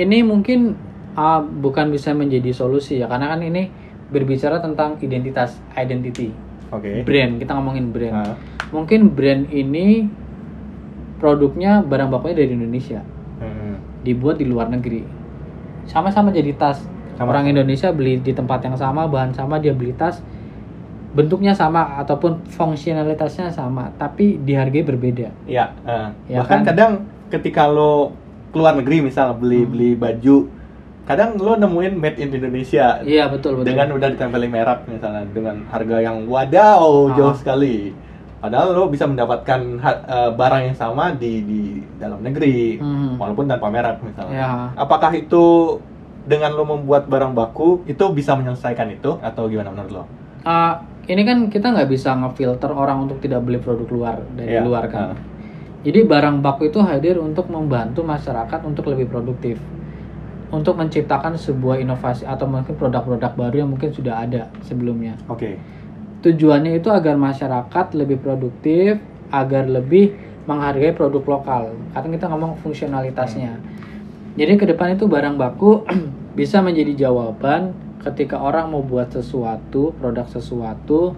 ini 0.01 0.25
mungkin 0.25 0.73
uh, 1.13 1.45
bukan 1.45 1.93
bisa 1.93 2.09
menjadi 2.09 2.49
solusi 2.49 2.97
ya 2.97 3.05
karena 3.05 3.29
kan 3.29 3.45
ini 3.45 3.69
berbicara 4.09 4.65
tentang 4.65 4.97
identitas, 4.97 5.61
identity, 5.77 6.33
Oke. 6.73 7.05
brand. 7.05 7.37
Kita 7.37 7.53
ngomongin 7.53 7.93
brand. 7.93 8.15
Nah, 8.17 8.35
Mungkin 8.73 9.13
brand 9.13 9.45
ini 9.53 10.09
produknya 11.19 11.83
barang 11.83 12.09
bakunya 12.09 12.35
dari 12.39 12.55
Indonesia, 12.55 13.03
hmm. 13.37 14.03
dibuat 14.03 14.39
di 14.39 14.47
luar 14.47 14.67
negeri. 14.67 15.03
Sama-sama 15.85 16.31
jadi 16.31 16.55
tas. 16.55 16.79
Sama-sama. 17.13 17.29
Orang 17.29 17.45
Indonesia 17.47 17.91
beli 17.91 18.17
di 18.17 18.31
tempat 18.31 18.63
yang 18.63 18.73
sama, 18.73 19.03
bahan 19.05 19.35
sama, 19.35 19.59
dia 19.59 19.75
beli 19.75 19.91
tas 19.91 20.23
bentuknya 21.09 21.51
sama 21.51 21.97
ataupun 21.97 22.45
fungsionalitasnya 22.45 23.49
sama, 23.49 23.89
tapi 23.97 24.37
dihargai 24.37 24.85
berbeda. 24.85 25.33
Iya. 25.43 25.73
eh. 25.81 26.07
Ya 26.29 26.45
Bahkan 26.45 26.59
kan? 26.61 26.67
kadang 26.69 26.91
ketika 27.27 27.65
lo 27.65 28.13
keluar 28.53 28.77
negeri 28.77 29.01
misal 29.03 29.33
beli 29.33 29.65
Hmm. 29.65 29.71
beli 29.73 29.89
baju, 29.97 30.37
kadang 31.03 31.33
lo 31.35 31.57
nemuin 31.57 31.97
made 31.97 32.21
in 32.21 32.29
Indonesia 32.29 33.01
Iya 33.01 33.25
betul 33.25 33.57
betul. 33.57 33.73
dengan 33.73 33.89
udah 33.89 34.07
ditempelin 34.07 34.51
merek 34.53 34.85
misalnya 34.85 35.25
dengan 35.27 35.65
harga 35.67 35.97
yang 35.97 36.29
wadaw 36.29 37.09
Ah. 37.09 37.17
jauh 37.17 37.33
sekali. 37.33 37.89
Padahal 38.39 38.71
lo 38.71 38.87
bisa 38.87 39.03
mendapatkan 39.03 39.59
ha- 39.77 40.01
eh, 40.01 40.31
barang 40.31 40.61
yang 40.63 40.73
sama 40.73 41.11
di 41.11 41.43
di 41.43 41.59
dalam 41.95 42.19
negeri 42.19 42.79
Hmm. 42.79 43.19
walaupun 43.19 43.45
tanpa 43.45 43.67
merek 43.67 43.99
misalnya. 43.99 44.33
Ya. 44.33 44.51
Apakah 44.75 45.11
itu 45.11 45.75
dengan 46.23 46.53
lo 46.53 46.63
membuat 46.63 47.05
barang 47.05 47.31
baku 47.31 47.83
itu 47.83 47.99
bisa 48.11 48.33
menyelesaikan 48.33 48.87
itu 48.89 49.19
atau 49.19 49.45
gimana 49.45 49.69
menurut 49.69 49.91
lo? 49.91 50.03
Uh, 50.39 50.71
ini 51.05 51.21
kan 51.21 51.37
kita 51.47 51.67
nggak 51.69 51.89
bisa 51.89 52.15
ngefilter 52.15 52.69
orang 52.69 53.03
untuk 53.03 53.19
tidak 53.19 53.43
beli 53.43 53.57
produk 53.57 53.87
luar 53.87 54.17
dari 54.33 54.55
Iya, 54.55 54.63
luar 54.63 54.87
kan. 54.87 55.03
ah. 55.09 55.17
Jadi 55.79 56.03
barang 56.03 56.39
baku 56.39 56.67
itu 56.67 56.79
hadir 56.79 57.15
untuk 57.17 57.47
membantu 57.47 58.03
masyarakat 58.03 58.59
untuk 58.61 58.87
lebih 58.87 59.07
produktif, 59.07 59.59
untuk 60.49 60.75
menciptakan 60.75 61.35
sebuah 61.35 61.79
inovasi 61.79 62.23
atau 62.23 62.45
mungkin 62.45 62.75
produk-produk 62.75 63.31
baru 63.31 63.55
yang 63.57 63.69
mungkin 63.69 63.89
sudah 63.89 64.21
ada 64.21 64.47
sebelumnya. 64.61 65.15
Oke. 65.25 65.55
Tujuannya 66.19 66.79
itu 66.79 66.91
agar 66.91 67.15
masyarakat 67.15 67.85
lebih 67.95 68.19
produktif, 68.19 68.99
agar 69.31 69.69
lebih 69.71 70.17
menghargai 70.43 70.91
produk 70.91 71.39
lokal. 71.39 71.63
Karena 71.95 72.07
kita 72.17 72.25
ngomong 72.27 72.59
fungsionalitasnya. 72.59 73.55
Jadi 74.35 74.53
ke 74.55 74.65
depan 74.67 74.99
itu 74.99 75.07
barang 75.07 75.39
baku 75.39 75.83
bisa 76.39 76.59
menjadi 76.59 77.07
jawaban 77.07 77.71
ketika 78.03 78.39
orang 78.39 78.71
mau 78.71 78.83
buat 78.83 79.11
sesuatu, 79.11 79.91
produk 79.99 80.27
sesuatu, 80.27 81.15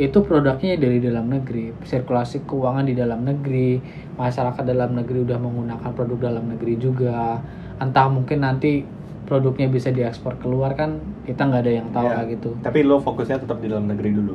itu 0.00 0.18
produknya 0.24 0.80
dari 0.80 0.96
dalam 0.96 1.28
negeri, 1.28 1.76
sirkulasi 1.84 2.48
keuangan 2.48 2.88
di 2.88 2.96
dalam 2.96 3.20
negeri, 3.20 3.76
masyarakat 4.16 4.64
dalam 4.64 4.96
negeri 4.96 5.28
udah 5.28 5.38
menggunakan 5.40 5.90
produk 5.92 6.32
dalam 6.32 6.48
negeri 6.48 6.80
juga. 6.80 7.40
Entah 7.76 8.08
mungkin 8.08 8.44
nanti 8.44 8.84
produknya 9.30 9.70
bisa 9.70 9.88
diekspor 9.88 10.34
keluar 10.36 10.74
kan 10.74 10.98
kita 11.22 11.46
nggak 11.46 11.62
ada 11.62 11.72
yang 11.72 11.88
tahu 11.88 12.02
Iya. 12.04 12.14
kayak 12.16 12.28
gitu. 12.34 12.50
Tapi 12.58 12.78
lo 12.82 12.98
fokusnya 12.98 13.38
tetap 13.38 13.62
di 13.62 13.70
dalam 13.70 13.86
negeri 13.86 14.10
dulu. 14.10 14.34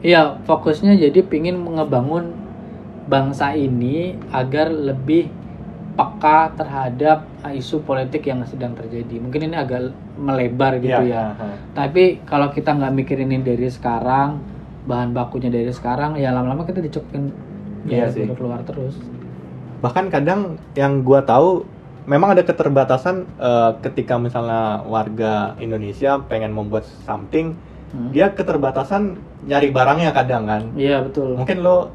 Iya, 0.00 0.38
fokusnya 0.40 0.94
jadi 0.94 1.20
pingin 1.20 1.58
ngebangun 1.58 2.30
bangsa 3.04 3.50
ini 3.52 4.14
agar 4.30 4.70
lebih 4.70 5.26
peka 5.90 6.54
terhadap 6.54 7.26
uh, 7.42 7.50
isu 7.50 7.82
politik 7.82 8.24
yang 8.24 8.40
sedang 8.46 8.72
terjadi. 8.72 9.18
Mungkin 9.18 9.50
ini 9.50 9.56
agak 9.58 9.90
melebar 10.14 10.78
gitu 10.78 11.02
Iya, 11.02 11.10
ya. 11.10 11.24
aha. 11.34 11.48
Tapi 11.74 12.22
kalau 12.22 12.48
kita 12.48 12.72
nggak 12.72 12.94
mikirin 12.94 13.28
ini 13.28 13.42
dari 13.42 13.66
sekarang, 13.66 14.38
bahan 14.86 15.10
bakunya 15.10 15.50
dari 15.50 15.68
sekarang, 15.68 16.14
ya 16.16 16.30
lama-lama 16.30 16.62
kita 16.62 16.78
dicokin 16.78 17.34
Iya 17.84 18.06
ya, 18.06 18.14
sih. 18.14 18.24
keluar 18.30 18.62
terus. 18.62 18.94
Bahkan 19.80 20.08
kadang 20.08 20.56
yang 20.72 21.02
gua 21.02 21.20
tahu 21.20 21.66
memang 22.10 22.34
ada 22.34 22.42
keterbatasan 22.42 23.22
eh, 23.38 23.70
ketika 23.86 24.18
misalnya 24.18 24.82
warga 24.82 25.54
Indonesia 25.62 26.18
pengen 26.26 26.50
membuat 26.50 26.82
something, 27.06 27.54
Hmm. 27.90 28.14
dia 28.14 28.30
keterbatasan 28.30 29.18
nyari 29.50 29.74
barangnya 29.74 30.14
kadang 30.14 30.46
kan. 30.46 30.62
Iya 30.78 31.02
betul. 31.02 31.34
Mungkin 31.34 31.58
lo 31.58 31.90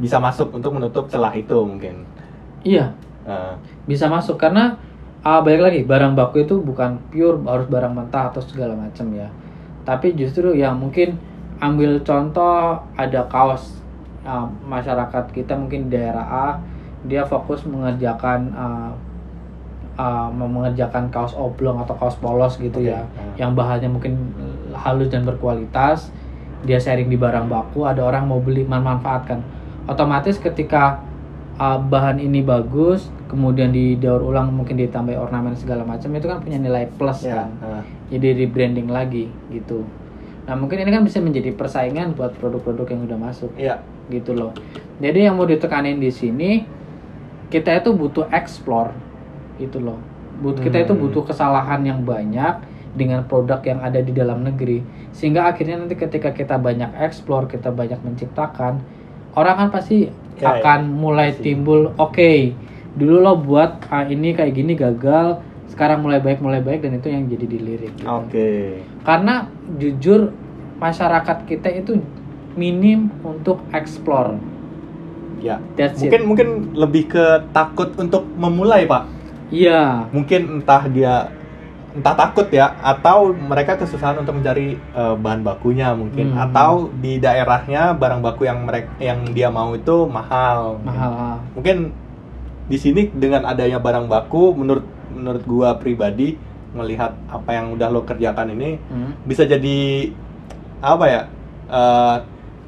bisa 0.00 0.16
masuk 0.16 0.48
untuk 0.56 0.72
menutup 0.72 1.12
celah 1.12 1.36
itu 1.36 1.60
mungkin. 1.60 2.08
Iya, 2.64 2.96
Eh, 3.20 3.54
bisa 3.84 4.08
masuk 4.08 4.40
karena 4.40 4.80
ah 5.20 5.44
balik 5.44 5.60
lagi 5.60 5.80
barang 5.84 6.16
baku 6.16 6.48
itu 6.48 6.56
bukan 6.64 6.96
pure 7.12 7.36
harus 7.44 7.68
barang 7.68 7.92
mentah 7.92 8.32
atau 8.32 8.40
segala 8.40 8.72
macam 8.72 9.12
ya 9.12 9.28
tapi 9.84 10.16
justru 10.16 10.56
yang 10.56 10.80
mungkin 10.80 11.20
ambil 11.60 12.00
contoh 12.00 12.80
ada 12.96 13.20
kaos 13.28 13.76
ah, 14.24 14.48
masyarakat 14.64 15.36
kita 15.36 15.52
mungkin 15.52 15.92
di 15.92 16.00
daerah 16.00 16.24
A 16.24 16.48
dia 17.04 17.28
fokus 17.28 17.68
mengerjakan 17.68 18.40
ah, 18.56 18.90
ah, 20.00 20.28
mengerjakan 20.32 21.12
kaos 21.12 21.36
oblong 21.36 21.76
atau 21.84 21.92
kaos 22.00 22.16
polos 22.16 22.56
gitu 22.56 22.80
Oke, 22.80 22.88
ya 22.88 23.04
ah. 23.04 23.36
yang 23.36 23.52
bahannya 23.52 23.92
mungkin 23.92 24.16
halus 24.72 25.12
dan 25.12 25.28
berkualitas 25.28 26.08
dia 26.64 26.80
sharing 26.80 27.08
di 27.08 27.16
barang 27.16 27.48
baku 27.48 27.84
ada 27.84 28.04
orang 28.04 28.28
mau 28.28 28.40
beli 28.40 28.64
memanfaatkan 28.64 29.40
otomatis 29.88 30.36
ketika 30.36 31.00
uh, 31.56 31.80
bahan 31.80 32.20
ini 32.20 32.44
bagus 32.44 33.08
kemudian 33.28 33.70
didaur 33.70 34.20
ulang 34.20 34.50
mungkin 34.50 34.76
ditambah 34.76 35.14
ornamen 35.14 35.54
segala 35.54 35.86
macam 35.86 36.10
itu 36.12 36.26
kan 36.26 36.42
punya 36.42 36.58
nilai 36.58 36.90
plus 36.98 37.24
ya, 37.24 37.46
kan 37.46 37.50
eh. 37.62 37.84
jadi 38.16 38.44
rebranding 38.44 38.90
lagi 38.90 39.30
gitu 39.48 39.86
nah 40.44 40.58
mungkin 40.58 40.82
ini 40.82 40.90
kan 40.90 41.06
bisa 41.06 41.22
menjadi 41.22 41.54
persaingan 41.54 42.16
buat 42.18 42.34
produk-produk 42.40 42.90
yang 42.90 43.00
udah 43.06 43.18
masuk 43.20 43.52
Iya. 43.54 43.78
gitu 44.10 44.34
loh 44.34 44.50
jadi 44.98 45.30
yang 45.30 45.38
mau 45.38 45.46
ditekanin 45.46 46.02
di 46.02 46.10
sini 46.10 46.66
kita 47.48 47.82
itu 47.82 47.94
butuh 47.94 48.26
explore 48.34 48.90
gitu 49.60 49.78
loh 49.78 50.00
But, 50.40 50.64
kita 50.64 50.80
itu 50.80 50.96
Hmm. 50.96 51.04
butuh 51.04 51.28
kesalahan 51.28 51.84
yang 51.84 52.00
banyak 52.00 52.64
dengan 52.90 53.22
produk 53.22 53.60
yang 53.60 53.78
ada 53.78 54.00
di 54.00 54.10
dalam 54.10 54.40
negeri 54.40 54.80
sehingga 55.12 55.46
akhirnya 55.46 55.76
nanti 55.76 55.94
ketika 55.94 56.32
kita 56.32 56.56
banyak 56.56 56.90
explore 56.96 57.44
kita 57.44 57.68
banyak 57.68 58.00
menciptakan 58.00 58.80
orang 59.36 59.56
kan 59.56 59.68
pasti 59.70 60.08
Ya, 60.40 60.56
akan 60.56 60.96
mulai 60.96 61.36
Pasti. 61.36 61.52
timbul 61.52 61.92
oke 61.94 62.56
dulu 62.96 63.20
lo 63.20 63.36
buat 63.36 63.84
ah, 63.86 64.02
ini 64.02 64.32
kayak 64.32 64.56
gini 64.56 64.72
gagal 64.72 65.36
sekarang 65.68 66.00
mulai 66.00 66.16
baik 66.16 66.40
mulai 66.40 66.58
baik 66.58 66.80
dan 66.80 66.96
itu 66.96 67.12
yang 67.12 67.28
jadi 67.28 67.44
dilirik 67.44 67.92
gitu. 67.94 68.08
Oke. 68.08 68.80
karena 69.04 69.44
jujur 69.76 70.32
masyarakat 70.80 71.44
kita 71.44 71.68
itu 71.76 72.00
minim 72.56 73.12
untuk 73.20 73.60
explore 73.70 74.40
Ya. 75.40 75.56
that's 75.72 76.00
Mungkin 76.00 76.20
it 76.20 76.26
mungkin 76.26 76.48
lebih 76.72 77.08
ke 77.08 77.24
takut 77.52 77.92
untuk 77.96 78.24
memulai, 78.36 78.84
Pak. 78.84 79.04
Iya 79.50 80.06
Mungkin 80.08 80.58
entah 80.58 80.86
dia 80.86 81.28
entah 81.90 82.14
takut 82.14 82.46
ya 82.48 82.78
atau 82.78 83.34
mereka 83.34 83.74
kesusahan 83.74 84.14
untuk 84.16 84.38
mencari 84.38 84.78
eh, 84.78 85.14
bahan 85.16 85.42
bakunya 85.42 85.90
mungkin 85.92 86.30
Hmm. 86.30 86.38
atau 86.40 86.70
di 86.94 87.18
daerahnya 87.18 87.92
barang 87.92 88.22
baku 88.22 88.46
yang 88.46 88.62
mereka 88.62 88.94
yang 88.98 89.26
dia 89.28 89.50
mau 89.50 89.74
itu 89.74 90.06
mahal. 90.06 90.78
mahal 90.80 91.12
ah. 91.12 91.38
Mungkin 91.52 91.90
di 92.66 92.78
sini 92.78 93.10
dengan 93.10 93.42
adanya 93.42 93.76
barang 93.76 94.06
baku 94.06 94.54
menurut 94.54 94.86
menurut 95.10 95.42
gua 95.42 95.74
pribadi 95.74 96.38
melihat 96.70 97.18
apa 97.26 97.50
yang 97.50 97.74
udah 97.74 97.90
lo 97.90 98.06
kerjakan 98.06 98.54
ini 98.54 98.78
Hmm. 98.86 99.10
bisa 99.26 99.42
jadi 99.42 100.14
apa 100.80 101.04
ya 101.04 101.22
eh, 101.66 102.16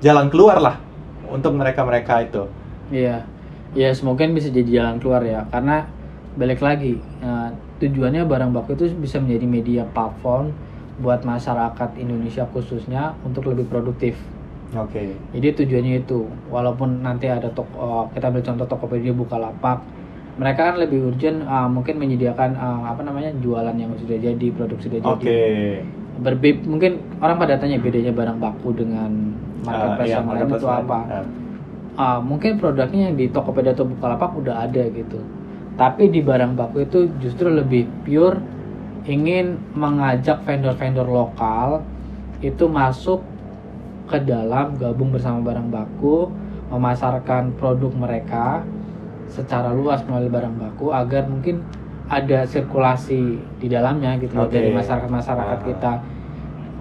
jalan 0.03 0.27
keluar 0.29 0.59
lah 0.59 0.77
untuk 1.25 1.55
mereka 1.55 1.87
mereka 1.87 2.19
itu 2.21 2.43
Iya, 2.91 3.23
ya 3.73 3.95
semoga 3.95 4.27
bisa 4.27 4.51
jadi 4.51 4.83
jalan 4.83 4.99
keluar 4.99 5.23
ya. 5.23 5.47
Karena 5.49 5.87
balik 6.39 6.61
lagi 6.65 6.97
eh, 7.21 7.49
tujuannya 7.81 8.25
barang 8.25 8.51
baku 8.57 8.73
itu 8.79 8.85
bisa 8.97 9.21
menjadi 9.21 9.47
media 9.47 9.83
platform 9.93 10.53
buat 11.03 11.25
masyarakat 11.25 11.91
Indonesia 11.99 12.45
khususnya 12.53 13.17
untuk 13.27 13.49
lebih 13.51 13.67
produktif. 13.69 14.17
oke 14.73 15.05
Jadi 15.33 15.49
tujuannya 15.65 16.05
itu, 16.05 16.29
walaupun 16.53 17.01
nanti 17.01 17.27
ada 17.29 17.49
toko, 17.53 18.09
kita 18.13 18.29
ambil 18.29 18.45
contoh 18.45 18.67
Tokopedia 18.69 19.13
Bukalapak, 19.17 19.81
mereka 20.37 20.73
kan 20.73 20.77
lebih 20.81 21.13
urgent 21.13 21.45
eh, 21.45 21.69
mungkin 21.69 21.95
menyediakan 22.01 22.51
eh, 22.57 22.83
apa 22.89 23.01
namanya 23.05 23.33
jualan 23.41 23.77
yang 23.77 23.93
sudah 23.97 24.17
jadi, 24.21 24.47
produk 24.53 24.79
sudah 24.81 25.01
jadi. 25.01 25.09
oke 25.13 25.41
Berbe 26.23 26.61
mungkin 26.69 27.01
orang 27.25 27.37
pada 27.41 27.57
tanya 27.57 27.81
bedanya 27.81 28.13
barang 28.13 28.39
baku 28.39 28.69
dengan 28.77 29.11
marketplace 29.65 30.13
Eh, 30.13 30.13
iya, 30.13 30.17
yang 30.21 30.29
lain 30.29 30.49
itu 30.53 30.69
apa? 30.69 30.99
Eh, 31.09 31.27
Ah, 31.93 32.17
mungkin 32.25 32.57
produknya 32.57 33.13
yang 33.13 33.17
di 33.21 33.29
Tokopedia 33.29 33.77
atau 33.77 33.85
Bukalapak 33.85 34.33
udah 34.33 34.65
ada 34.65 34.81
gitu. 34.89 35.21
Tapi 35.73 36.13
di 36.13 36.21
barang 36.21 36.53
baku 36.55 36.85
itu 36.85 37.09
justru 37.19 37.49
lebih 37.49 37.89
pure 38.05 38.39
ingin 39.03 39.59
mengajak 39.75 40.45
vendor-vendor 40.47 41.09
lokal 41.09 41.83
itu 42.39 42.69
masuk 42.71 43.23
ke 44.07 44.19
dalam 44.23 44.77
gabung 44.79 45.11
bersama 45.11 45.41
barang 45.43 45.73
baku, 45.73 46.29
memasarkan 46.71 47.57
produk 47.57 47.91
mereka 47.97 48.63
secara 49.27 49.73
luas 49.73 50.05
melalui 50.05 50.29
barang 50.29 50.55
baku 50.61 50.93
agar 50.93 51.25
mungkin 51.25 51.65
ada 52.13 52.45
sirkulasi 52.45 53.41
di 53.57 53.67
dalamnya 53.73 54.21
gitu 54.21 54.37
Oke. 54.37 54.53
dari 54.53 54.71
masyarakat-masyarakat 54.77 55.59
Ah. 55.59 55.65
kita. 55.65 55.93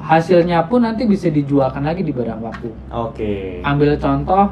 Hasilnya 0.02 0.66
pun 0.66 0.82
nanti 0.82 1.06
bisa 1.06 1.30
dijualkan 1.30 1.86
lagi 1.86 2.02
di 2.02 2.10
barang 2.10 2.42
baku 2.42 2.74
oke 2.90 3.62
ambil 3.62 3.94
contoh 4.02 4.50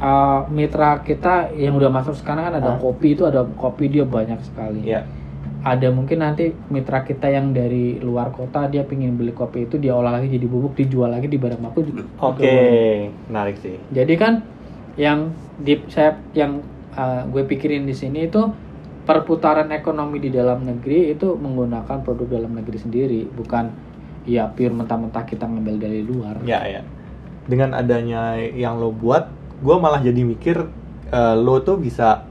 uh, 0.00 0.48
mitra 0.48 1.02
kita 1.02 1.52
yang 1.54 1.76
udah 1.76 1.90
masuk 1.92 2.16
sekarang 2.16 2.52
kan 2.52 2.54
ada 2.60 2.76
Hah? 2.76 2.80
kopi 2.80 3.14
itu 3.14 3.22
ada 3.24 3.44
kopi 3.44 3.92
dia 3.92 4.04
banyak 4.04 4.40
sekali 4.44 4.86
ya 4.86 5.04
ada 5.66 5.90
mungkin 5.90 6.22
nanti 6.22 6.54
mitra 6.70 7.02
kita 7.02 7.26
yang 7.26 7.50
dari 7.50 7.98
luar 7.98 8.30
kota 8.30 8.70
dia 8.70 8.86
pingin 8.86 9.18
beli 9.18 9.34
kopi 9.34 9.66
itu 9.66 9.82
dia 9.82 9.98
olah 9.98 10.14
lagi 10.14 10.30
jadi 10.30 10.46
bubuk 10.46 10.78
dijual 10.78 11.10
lagi 11.10 11.26
di 11.26 11.38
barang 11.42 11.58
juga 11.82 12.06
oke 12.22 12.38
boleh. 12.38 13.10
menarik 13.26 13.58
sih 13.58 13.74
jadi 13.90 14.14
kan 14.14 14.46
yang 14.94 15.34
di 15.58 15.82
saya 15.90 16.22
yang 16.38 16.62
uh, 16.94 17.26
gue 17.26 17.42
pikirin 17.44 17.82
di 17.82 17.92
sini 17.92 18.30
itu 18.30 18.46
perputaran 19.06 19.70
ekonomi 19.70 20.18
di 20.18 20.30
dalam 20.34 20.66
negeri 20.66 21.14
itu 21.14 21.34
menggunakan 21.38 22.02
produk 22.02 22.26
dalam 22.26 22.58
negeri 22.58 22.78
sendiri 22.78 23.20
bukan 23.26 23.70
ya 24.26 24.50
pure 24.50 24.74
mentah-mentah 24.74 25.22
kita 25.22 25.46
ngambil 25.46 25.78
dari 25.78 26.02
luar 26.02 26.42
Ya 26.42 26.66
ya. 26.66 26.82
Dengan 27.46 27.78
adanya 27.78 28.34
yang 28.34 28.82
lo 28.82 28.90
buat, 28.90 29.30
gue 29.60 29.76
malah 29.76 30.00
jadi 30.00 30.20
mikir 30.22 30.56
eh, 31.12 31.34
lo 31.36 31.60
tuh 31.64 31.80
bisa 31.80 32.24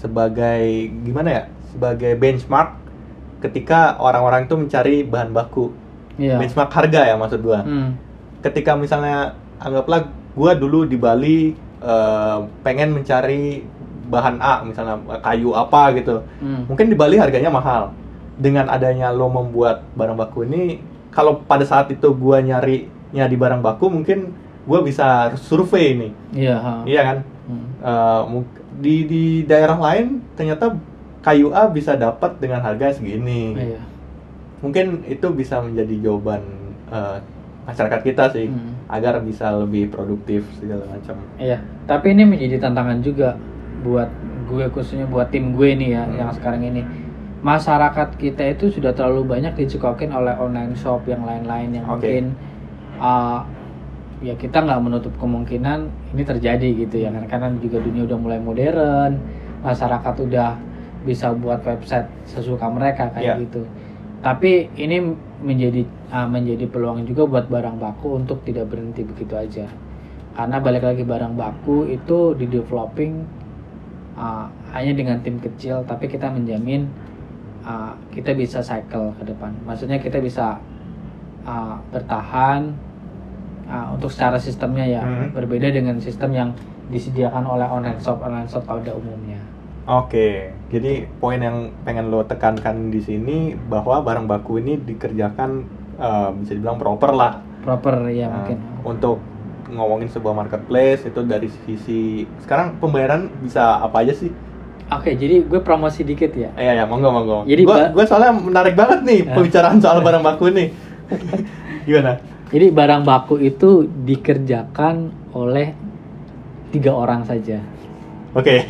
sebagai 0.00 0.90
gimana 1.06 1.28
ya? 1.30 1.42
Sebagai 1.72 2.12
benchmark 2.18 2.78
ketika 3.42 3.98
orang-orang 3.98 4.46
tuh 4.46 4.60
mencari 4.60 5.02
bahan 5.02 5.34
baku. 5.34 5.72
Iya. 6.20 6.38
Benchmark 6.38 6.70
harga 6.70 7.00
ya 7.08 7.14
maksud 7.16 7.40
gue. 7.40 7.60
Hmm. 7.60 7.90
Ketika 8.42 8.76
misalnya 8.76 9.38
anggaplah 9.62 10.10
gue 10.32 10.52
dulu 10.58 10.84
di 10.88 10.96
Bali 10.96 11.54
eh, 11.80 12.38
pengen 12.62 12.94
mencari 12.94 13.62
bahan 14.12 14.36
A 14.44 14.60
misalnya 14.66 15.00
kayu 15.24 15.56
apa 15.56 15.96
gitu. 15.96 16.20
Hmm. 16.42 16.68
Mungkin 16.68 16.92
di 16.92 16.96
Bali 16.98 17.16
harganya 17.16 17.48
mahal. 17.48 17.96
Dengan 18.32 18.66
adanya 18.72 19.12
lo 19.12 19.28
membuat 19.28 19.84
barang 19.94 20.16
baku 20.16 20.48
ini, 20.48 20.80
kalau 21.12 21.44
pada 21.44 21.62
saat 21.68 21.92
itu 21.92 22.10
gua 22.16 22.40
nyarinya 22.40 23.28
di 23.28 23.36
barang 23.36 23.60
baku, 23.60 23.92
mungkin 23.92 24.32
gua 24.62 24.80
bisa 24.80 25.34
survei 25.36 25.94
nih, 25.94 26.12
Iya. 26.32 26.56
iya 26.86 27.00
kan? 27.02 27.18
Hmm. 27.46 27.66
Mung- 28.30 28.50
di 28.72 29.04
di 29.04 29.24
daerah 29.42 29.76
lain 29.76 30.22
ternyata 30.32 30.72
kayu 31.20 31.52
A 31.52 31.66
bisa 31.66 31.92
dapat 31.94 32.38
dengan 32.38 32.58
harga 32.58 32.94
segini. 32.94 33.52
Iya. 33.54 33.82
Mungkin 34.58 35.02
itu 35.04 35.26
bisa 35.30 35.58
menjadi 35.58 35.98
jawaban 36.00 36.42
eh, 36.88 37.18
masyarakat 37.64 38.00
kita 38.02 38.24
sih, 38.30 38.46
Hmm. 38.46 38.74
agar 38.86 39.18
bisa 39.20 39.48
lebih 39.54 39.88
produktif 39.88 40.44
segala 40.56 40.84
macam. 40.86 41.16
Iya. 41.36 41.58
Tapi 41.86 42.12
ini 42.12 42.22
menjadi 42.22 42.62
tantangan 42.62 43.00
juga 43.00 43.34
buat 43.80 44.10
gue 44.46 44.68
khususnya 44.68 45.08
buat 45.08 45.32
tim 45.32 45.56
gue 45.56 45.72
nih 45.74 45.90
ya 45.92 46.04
Hmm. 46.04 46.16
yang 46.16 46.30
sekarang 46.30 46.62
ini. 46.62 46.82
Masyarakat 47.42 48.14
kita 48.16 48.54
itu 48.54 48.70
sudah 48.70 48.94
terlalu 48.94 49.26
banyak 49.26 49.58
dicekokin 49.58 50.14
oleh 50.14 50.30
online 50.36 50.78
shop 50.78 51.02
yang 51.08 51.26
lain-lain 51.26 51.74
yang 51.74 51.86
Oke. 51.90 52.06
mungkin 52.06 52.24
uh, 53.02 53.42
ya 54.22 54.34
kita 54.38 54.62
nggak 54.62 54.80
menutup 54.80 55.12
kemungkinan 55.18 55.90
ini 56.14 56.22
terjadi 56.22 56.68
gitu 56.86 56.96
ya 57.02 57.10
kan 57.10 57.26
karena 57.26 57.48
juga 57.58 57.82
dunia 57.82 58.06
udah 58.06 58.18
mulai 58.18 58.38
modern 58.38 59.18
masyarakat 59.66 60.14
udah 60.30 60.54
bisa 61.02 61.34
buat 61.34 61.62
website 61.66 62.06
sesuka 62.26 62.70
mereka 62.70 63.10
kayak 63.10 63.38
Iya. 63.38 63.42
gitu. 63.46 63.62
Tapi 64.22 64.70
ini 64.78 65.02
menjadi 65.42 65.82
uh, 66.14 66.30
menjadi 66.30 66.70
peluang 66.70 67.02
juga 67.02 67.26
buat 67.26 67.46
barang 67.50 67.82
baku 67.82 68.22
untuk 68.22 68.38
tidak 68.46 68.70
berhenti 68.70 69.02
begitu 69.02 69.34
aja. 69.34 69.66
Karena 70.38 70.62
balik 70.62 70.86
lagi 70.86 71.02
barang 71.02 71.34
baku 71.34 71.90
itu 71.90 72.38
di 72.38 72.46
developing 72.46 73.26
uh, 74.14 74.46
hanya 74.70 74.94
dengan 74.94 75.18
tim 75.26 75.42
kecil 75.42 75.82
tapi 75.82 76.06
kita 76.06 76.30
menjamin 76.30 76.86
uh, 77.66 77.98
kita 78.14 78.30
bisa 78.38 78.62
cycle 78.62 79.10
ke 79.18 79.26
depan. 79.26 79.50
Maksudnya 79.66 79.98
kita 79.98 80.22
bisa 80.22 80.62
uh, 81.42 81.74
bertahan 81.90 82.70
uh, 83.72 83.88
untuk 83.90 84.12
secara 84.12 84.36
sistemnya 84.36 84.84
ya 84.84 85.00
Hmm. 85.00 85.32
berbeda 85.32 85.72
dengan 85.72 85.96
sistem 85.96 86.30
yang 86.30 86.48
disediakan 86.86 87.48
oleh 87.48 87.64
online 87.64 87.96
shop 87.96 88.20
online 88.20 88.44
shop 88.44 88.62
pada 88.62 88.92
umumnya 88.92 89.40
Oke, 89.82 90.54
jadi 90.70 91.10
poin 91.18 91.42
yang 91.42 91.74
pengen 91.82 92.06
lo 92.06 92.22
tekankan 92.22 92.86
di 92.86 93.00
sini 93.00 93.38
bahwa 93.58 93.98
barang 93.98 94.30
baku 94.30 94.60
ini 94.60 94.78
dikerjakan 94.78 95.50
eh, 95.96 96.28
bisa 96.38 96.54
dibilang 96.54 96.78
proper 96.78 97.10
lah 97.10 97.42
proper 97.60 98.06
ya 98.06 98.28
Nah, 98.28 98.34
mungkin 98.36 98.56
untuk 98.84 99.18
ngomongin 99.66 100.06
sebuah 100.06 100.36
marketplace 100.36 101.02
itu 101.02 101.20
dari 101.24 101.48
sisi 101.64 102.22
sekarang 102.38 102.78
pembayaran 102.78 103.26
bisa 103.40 103.80
apa 103.80 104.04
aja 104.04 104.12
sih? 104.12 104.30
oke 104.84 105.08
jadi 105.08 105.42
gue 105.42 105.58
promosi 105.58 106.04
dikit 106.04 106.30
ya 106.30 106.52
Eh, 106.54 106.76
ya, 106.76 106.84
monggo 106.84 107.08
monggo. 107.08 107.38
Jadi 107.42 107.62
gua, 107.64 107.88
ba- 107.88 107.92
gua 107.92 108.04
soalnya 108.04 108.36
menarik 108.36 108.76
banget 108.76 109.00
nih 109.02 109.20
pembicaraan 109.34 109.80
soal 109.80 109.98
barang 109.98 110.20
baku 110.20 110.52
nih. 110.52 110.68
Gimana? 111.88 112.20
Jadi 112.52 112.68
barang 112.68 113.02
baku 113.02 113.40
itu 113.40 113.88
dikerjakan 114.04 115.08
oleh 115.32 115.72
tiga 116.70 116.92
orang 116.92 117.24
saja 117.24 117.58
Oke. 118.32 118.68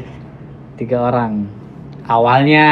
tiga 0.79 1.11
orang 1.11 1.47
awalnya 2.07 2.69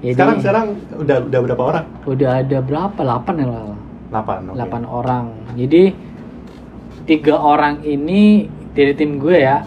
jadi 0.00 0.16
Sekarang 0.16 0.38
sekarang 0.40 0.66
udah 0.96 1.16
udah 1.28 1.40
berapa 1.44 1.62
orang? 1.62 1.84
udah 2.08 2.30
ada 2.42 2.58
berapa 2.58 3.00
8 3.00 3.42
ya 3.42 3.46
Lal? 3.46 3.70
8. 4.10 4.50
Oke. 4.50 4.58
8 4.58 4.82
orang 4.86 5.24
jadi 5.54 5.82
tiga 7.06 7.34
orang 7.38 7.82
ini 7.82 8.46
dari 8.74 8.94
tim 8.94 9.18
gue 9.18 9.34
ya 9.34 9.62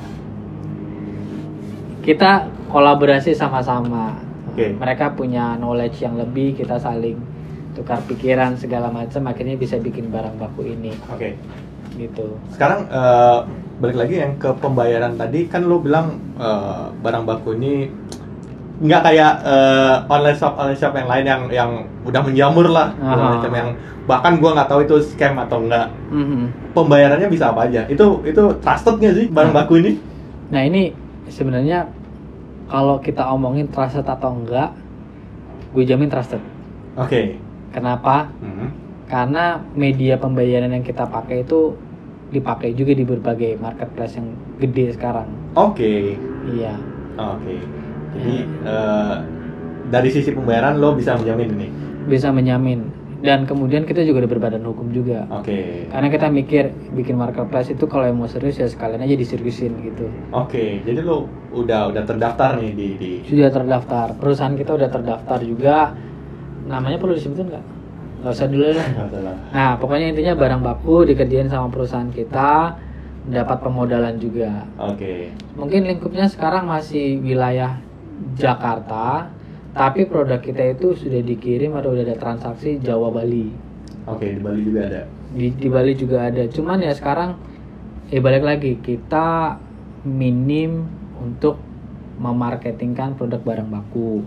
kita 2.04 2.48
kolaborasi 2.68 3.32
sama-sama 3.32 4.16
Oke. 4.52 4.76
mereka 4.76 5.12
punya 5.12 5.56
knowledge 5.56 6.04
yang 6.04 6.16
lebih 6.16 6.56
kita 6.56 6.80
saling 6.80 7.16
tukar 7.74 8.00
pikiran 8.06 8.54
segala 8.54 8.88
macam 8.88 9.26
akhirnya 9.26 9.56
bisa 9.56 9.78
bikin 9.78 10.08
barang 10.08 10.38
baku 10.38 10.70
ini 10.70 10.94
Oke. 11.08 11.34
gitu 11.94 12.38
Sekarang 12.50 12.86
eh, 12.86 13.38
balik 13.78 13.98
lagi 13.98 14.16
yang 14.18 14.38
ke 14.38 14.50
pembayaran 14.58 15.14
tadi 15.14 15.46
kan 15.46 15.66
lo 15.66 15.78
bilang 15.78 16.18
eh, 16.38 16.86
barang 16.96 17.24
baku 17.24 17.54
ini 17.56 17.90
nggak 18.80 19.02
kayak 19.04 19.34
eh, 19.44 19.96
online 20.08 20.36
shop 20.36 20.54
online 20.56 20.76
shop 20.76 20.94
yang 20.94 21.08
lain 21.08 21.26
yang 21.26 21.42
yang 21.50 21.72
udah 22.04 22.22
menjamur 22.22 22.68
lah 22.68 22.90
Aha. 22.96 23.38
macam 23.38 23.52
yang 23.52 23.70
bahkan 24.04 24.36
gua 24.36 24.52
nggak 24.54 24.68
tahu 24.68 24.80
itu 24.84 24.96
scam 25.02 25.40
atau 25.40 25.62
enggak 25.62 25.88
Mhm. 26.10 26.74
pembayarannya 26.74 27.28
bisa 27.28 27.50
apa 27.50 27.66
aja 27.66 27.88
itu 27.88 28.04
itu 28.24 28.44
trusted 28.60 28.98
nggak 28.98 29.16
sih 29.16 29.26
barang 29.30 29.52
baku 29.52 29.80
ini 29.80 29.92
Nah 30.50 30.62
ini 30.62 30.94
sebenarnya 31.26 31.88
kalau 32.66 32.98
kita 32.98 33.26
omongin 33.28 33.66
trusted 33.68 34.04
atau 34.04 34.34
enggak, 34.34 34.70
gue 35.72 35.84
jamin 35.84 36.06
trusted. 36.08 36.42
oke 36.94 37.22
Kenapa? 37.74 38.30
Mhm. 38.40 38.68
Karena 39.10 39.60
media 39.74 40.16
pembayaran 40.16 40.72
yang 40.72 40.82
kita 40.82 41.06
pakai 41.06 41.44
itu 41.44 41.76
dipakai 42.30 42.74
juga 42.74 42.98
di 42.98 43.06
berbagai 43.06 43.62
marketplace 43.62 44.18
yang 44.18 44.34
gede 44.58 44.98
sekarang. 44.98 45.30
oke 45.54 46.18
Iya. 46.50 46.74
oke 47.14 47.56
jadi 48.18 48.36
eh, 48.66 49.16
dari 49.88 50.10
sisi 50.10 50.34
pembayaran 50.34 50.82
lo 50.82 50.98
bisa 50.98 51.14
menjamin 51.14 51.50
ini 51.54 51.68
Bisa 52.04 52.34
menjamin. 52.34 52.90
dan 53.24 53.48
kemudian 53.48 53.88
kita 53.88 54.04
juga 54.04 54.26
udah 54.26 54.32
berbadan 54.36 54.66
hukum 54.68 54.92
juga 54.92 55.24
Oke. 55.32 55.88
karena 55.88 56.12
kita 56.12 56.28
mikir 56.28 56.64
bikin 56.92 57.16
marketplace 57.16 57.72
itu 57.72 57.88
kalau 57.88 58.04
yang 58.04 58.20
mau 58.20 58.28
serius 58.28 58.60
ya 58.60 58.68
sekalian 58.68 59.00
aja 59.00 59.16
diseriusin 59.16 59.72
gitu 59.80 60.10
Oke, 60.36 60.84
jadi 60.84 61.00
lu 61.00 61.24
udah 61.56 61.94
udah 61.94 62.04
terdaftar 62.04 62.60
nih 62.60 62.72
di 62.76 62.88
di 63.00 63.12
sudah 63.24 63.48
terdaftar 63.48 64.18
perusahaan 64.20 64.58
kita 64.58 64.76
udah 64.76 64.90
terdaftar 64.92 65.40
juga 65.40 65.96
namanya 66.68 66.98
perlu 67.00 67.16
disebutin 67.16 67.48
nggak? 67.52 67.66
Nggak 68.24 68.34
usah 68.34 68.48
dulu 68.48 68.68
lah. 68.72 68.90
Nah 69.52 69.72
pokoknya 69.76 70.16
intinya 70.16 70.34
barang 70.36 70.62
baku 70.64 71.04
dikerjain 71.08 71.52
sama 71.52 71.68
perusahaan 71.68 72.08
kita 72.08 72.80
dapat 73.28 73.58
pemodalan 73.64 74.20
juga. 74.20 74.68
Oke. 74.80 75.32
mungkin 75.56 75.88
lingkupnya 75.88 76.28
sekarang 76.28 76.68
masih 76.68 77.24
wilayah 77.24 77.80
Jakarta 78.36 79.32
tapi 79.74 80.06
produk 80.06 80.38
kita 80.38 80.78
itu 80.78 80.94
sudah 80.94 81.24
dikirim 81.26 81.74
atau 81.74 81.98
udah 81.98 82.06
ada 82.06 82.18
transaksi 82.20 82.78
Jawa 82.78 83.10
Bali. 83.10 83.50
Oke, 84.06 84.38
di 84.38 84.42
Bali 84.44 84.62
juga 84.62 84.82
ada. 84.86 85.02
di, 85.34 85.50
di 85.50 85.68
Bali 85.72 85.98
juga 85.98 86.30
ada. 86.30 86.46
Cuman 86.46 86.84
ya 86.84 86.94
sekarang 86.94 87.40
eh 88.14 88.22
balik 88.22 88.46
lagi 88.46 88.78
kita 88.78 89.58
minim 90.06 90.86
untuk 91.18 91.58
memarketingkan 92.22 93.18
produk 93.18 93.42
barang 93.42 93.70
baku 93.74 94.22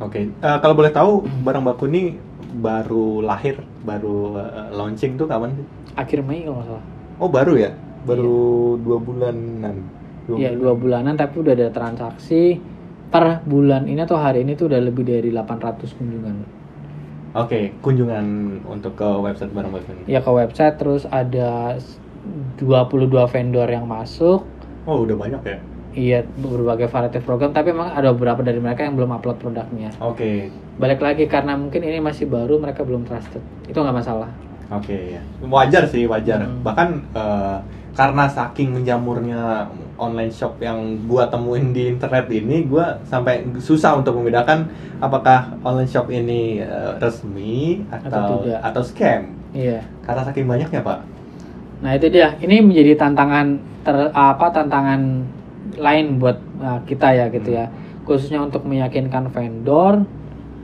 Oke, 0.00 0.20
eh, 0.24 0.58
kalau 0.62 0.72
boleh 0.72 0.88
tahu 0.90 1.12
barang 1.44 1.60
baku 1.62 1.84
ini 1.92 2.16
baru 2.56 3.20
lahir, 3.20 3.60
baru 3.84 4.40
eh, 4.40 4.68
launching 4.72 5.14
tuh 5.14 5.28
kapan 5.28 5.52
sih? 5.54 5.66
akhir 5.92 6.22
Mei 6.22 6.46
kalau 6.46 6.62
nggak 6.62 6.68
salah 6.70 6.84
Oh 7.20 7.28
baru 7.28 7.52
ya? 7.58 7.70
Baru 8.08 8.78
dua 8.80 8.96
bulanan. 8.96 9.76
Dua 10.24 10.36
Iya 10.38 10.50
bulan. 10.56 10.60
dua 10.62 10.72
bulanan 10.72 11.14
tapi 11.18 11.34
udah 11.44 11.52
ada 11.52 11.68
transaksi 11.68 12.56
per 13.10 13.42
bulan 13.44 13.84
ini 13.84 14.00
atau 14.00 14.16
hari 14.16 14.46
ini 14.46 14.54
tuh 14.54 14.70
udah 14.70 14.80
lebih 14.80 15.02
dari 15.04 15.28
800 15.28 15.92
kunjungan 15.98 16.36
Oke, 17.30 17.70
kunjungan 17.78 18.26
untuk 18.66 18.96
ke 18.96 19.06
website 19.06 19.52
barang 19.52 19.70
baku 19.70 19.90
ini. 19.92 20.02
ya 20.08 20.18
ke 20.18 20.30
website 20.30 20.78
terus 20.78 21.04
ada 21.06 21.76
22 22.58 23.06
vendor 23.28 23.68
yang 23.68 23.84
masuk 23.84 24.42
Oh 24.86 25.04
udah 25.04 25.16
banyak 25.18 25.42
ya? 25.44 25.58
Iya 25.92 26.22
berbagai 26.22 26.86
variety 26.86 27.18
program 27.18 27.50
tapi 27.50 27.74
memang 27.74 27.90
ada 27.90 28.14
beberapa 28.14 28.40
dari 28.40 28.58
mereka 28.58 28.86
yang 28.86 28.94
belum 28.94 29.10
upload 29.16 29.38
produknya 29.38 29.90
Oke, 29.98 30.48
balik 30.78 31.02
lagi 31.02 31.26
karena 31.26 31.58
mungkin 31.58 31.82
ini 31.82 31.98
masih 31.98 32.30
baru 32.30 32.58
mereka 32.58 32.86
belum 32.86 33.02
trusted 33.04 33.42
itu 33.66 33.74
nggak 33.74 33.96
masalah 33.96 34.30
oke 34.70 34.94
ya. 34.94 35.18
Wajar 35.42 35.82
sih 35.90 36.06
wajar. 36.06 36.46
Hmm. 36.46 36.62
Bahkan 36.62 36.88
eh, 37.10 37.58
karena 37.90 38.30
saking 38.30 38.70
menjamurnya 38.70 39.66
online 39.98 40.30
shop 40.30 40.62
yang 40.62 40.78
gua 41.10 41.26
temuin 41.26 41.74
di 41.74 41.90
internet 41.90 42.30
ini, 42.30 42.70
gua 42.70 42.94
sampai 43.02 43.42
susah 43.58 43.98
untuk 43.98 44.14
membedakan 44.14 44.70
apakah 45.02 45.58
online 45.66 45.90
shop 45.90 46.06
ini 46.06 46.62
eh, 46.62 46.92
resmi 47.02 47.82
Atau 47.90 48.14
atau 48.14 48.36
tidak. 48.46 48.58
atau 48.62 48.82
scam. 48.86 49.22
iya 49.50 49.82
Karena 50.06 50.22
saking 50.22 50.46
banyaknya 50.46 50.80
pak. 50.86 50.98
nah 51.82 51.90
itu 51.96 52.06
dia 52.06 52.38
ini 52.38 52.62
menjadi 52.62 52.94
tantangan 52.94 53.56
ter, 53.82 53.96
apa 54.14 54.46
tantangan 54.54 55.26
lain 55.76 56.18
buat 56.18 56.38
uh, 56.62 56.80
kita 56.86 57.08
ya 57.14 57.26
gitu 57.30 57.50
ya. 57.54 57.66
Khususnya 58.08 58.42
untuk 58.42 58.66
meyakinkan 58.66 59.30
vendor 59.30 60.02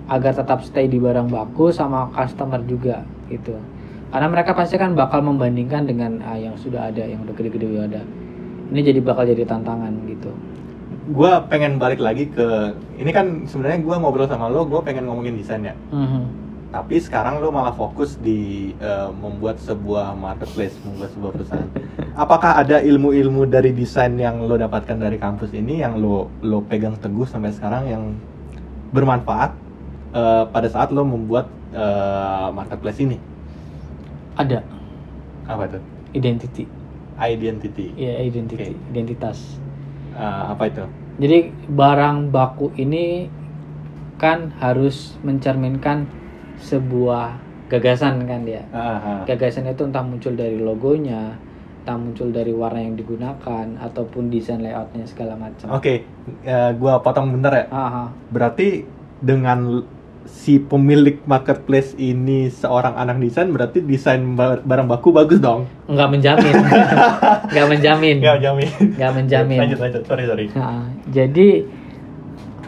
agar 0.07 0.33
tetap 0.35 0.63
stay 0.63 0.87
di 0.87 1.03
barang 1.03 1.31
baku 1.31 1.75
sama 1.75 2.11
customer 2.15 2.63
juga 2.65 3.03
gitu. 3.27 3.59
Karena 4.11 4.31
mereka 4.31 4.55
pasti 4.55 4.79
kan 4.79 4.95
bakal 4.95 5.21
membandingkan 5.21 5.85
dengan 5.85 6.23
uh, 6.23 6.39
yang 6.39 6.55
sudah 6.55 6.89
ada 6.91 7.03
yang 7.03 7.23
udah 7.27 7.35
gede-gede 7.35 7.67
udah 7.67 7.85
ada. 7.91 8.03
Ini 8.71 8.81
jadi 8.83 9.01
bakal 9.03 9.31
jadi 9.31 9.47
tantangan 9.47 9.93
gitu. 10.07 10.31
Gua 11.11 11.43
pengen 11.47 11.79
balik 11.79 12.03
lagi 12.03 12.27
ke 12.31 12.75
ini 12.99 13.11
kan 13.15 13.47
sebenarnya 13.47 13.83
gua 13.83 13.99
ngobrol 13.99 14.27
sama 14.27 14.51
lo, 14.51 14.67
gua 14.67 14.83
pengen 14.83 15.07
ngomongin 15.07 15.39
desain 15.39 15.63
ya. 15.63 15.75
Mhm. 15.91 16.46
Tapi 16.77 17.01
sekarang 17.01 17.41
lo 17.41 17.49
malah 17.49 17.73
fokus 17.73 18.21
di 18.21 18.73
eh, 18.77 19.09
membuat 19.17 19.57
sebuah 19.57 20.13
marketplace, 20.13 20.77
membuat 20.85 21.11
sebuah 21.17 21.31
perusahaan. 21.33 21.71
Apakah 22.13 22.61
ada 22.61 22.85
ilmu-ilmu 22.85 23.49
dari 23.49 23.73
desain 23.73 24.13
yang 24.21 24.45
lo 24.45 24.61
dapatkan 24.61 25.01
dari 25.01 25.17
kampus 25.17 25.57
ini 25.57 25.81
yang 25.81 25.97
lo 25.97 26.29
lo 26.45 26.61
pegang 26.69 27.01
teguh 27.01 27.25
sampai 27.25 27.57
sekarang 27.57 27.89
yang 27.89 28.03
bermanfaat 28.93 29.57
eh, 30.13 30.45
pada 30.53 30.69
saat 30.69 30.93
lo 30.93 31.01
membuat 31.09 31.49
eh, 31.73 32.49
marketplace 32.53 33.01
ini? 33.01 33.17
ada 34.37 34.61
Apa 35.49 35.65
itu? 35.65 35.81
identity 36.13 36.69
Identity. 37.17 37.97
ya 37.97 38.21
identity 38.21 38.77
Oke. 38.77 38.77
identitas 38.93 39.57
Eh, 40.17 40.45
apa 40.49 40.73
itu? 40.73 40.85
Jadi 41.21 41.39
barang 41.69 42.33
baku 42.33 42.73
ini 42.81 43.29
kan 44.17 44.49
harus 44.65 45.13
mencerminkan 45.21 46.09
sebuah 46.59 47.37
gagasan 47.67 48.25
kan 48.25 48.43
dia. 48.43 48.63
Ah, 48.71 48.97
ah. 48.97 49.21
Gagasan 49.25 49.67
itu 49.67 49.83
entah 49.83 50.03
muncul 50.03 50.33
dari 50.33 50.57
logonya, 50.57 51.35
entah 51.83 51.97
muncul 51.97 52.31
dari 52.31 52.51
warna 52.51 52.79
yang 52.79 52.95
digunakan 52.95 53.67
ataupun 53.77 54.31
desain 54.31 54.59
layoutnya 54.59 55.05
segala 55.05 55.35
macam. 55.35 55.71
Oke, 55.71 56.07
eh, 56.43 56.71
gua 56.75 57.03
potong 57.03 57.31
bentar 57.31 57.53
ya. 57.53 57.65
Aha. 57.69 58.05
Berarti 58.31 58.87
dengan 59.19 59.83
si 60.27 60.59
pemilik 60.59 61.23
marketplace 61.23 61.95
ini 61.95 62.51
seorang 62.51 62.99
anak 62.99 63.23
desain 63.23 63.47
berarti 63.47 63.79
desain 63.79 64.19
ba- 64.35 64.59
barang 64.59 64.87
baku 64.87 65.15
bagus 65.15 65.39
dong. 65.39 65.71
Nggak 65.87 66.09
menjamin, 66.11 66.55
nggak 67.55 67.67
menjamin, 67.71 68.17
Nggak 68.19 68.39
jamin. 68.43 68.69
nggak 68.99 69.13
menjamin. 69.15 69.59
Lanjut 69.63 69.79
lanjut. 69.79 70.03
Sorry 70.03 70.25
sorry. 70.27 70.47
Nah, 70.51 70.83
jadi 71.07 71.63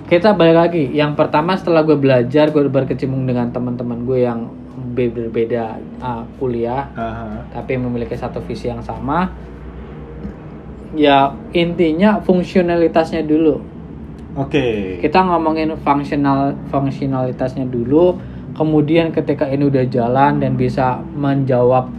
kita 0.09 0.33
balik 0.33 0.57
lagi. 0.57 0.85
Yang 0.91 1.21
pertama 1.21 1.53
setelah 1.55 1.85
gue 1.85 1.95
belajar, 1.95 2.49
gue 2.49 2.65
berkecimpung 2.67 3.29
dengan 3.29 3.53
teman-teman 3.53 4.09
gue 4.09 4.25
yang 4.25 4.49
be- 4.97 5.13
berbeda 5.13 5.77
uh, 6.01 6.25
kuliah, 6.41 6.89
Ah, 6.97 7.45
tapi 7.53 7.77
memiliki 7.77 8.17
satu 8.17 8.41
visi 8.41 8.73
yang 8.73 8.81
sama. 8.81 9.29
Ya 10.97 11.37
intinya 11.53 12.19
fungsionalitasnya 12.25 13.23
dulu. 13.29 13.61
Oke. 14.35 14.97
Kita 15.05 15.21
ngomongin 15.29 15.77
fungsional 15.85 16.57
fungsionalitasnya 16.73 17.69
dulu. 17.69 18.17
Kemudian 18.57 19.13
ketika 19.13 19.47
ini 19.47 19.69
udah 19.69 19.85
jalan 19.87 20.41
dan 20.41 20.57
bisa 20.57 20.99
menjawab 21.15 21.93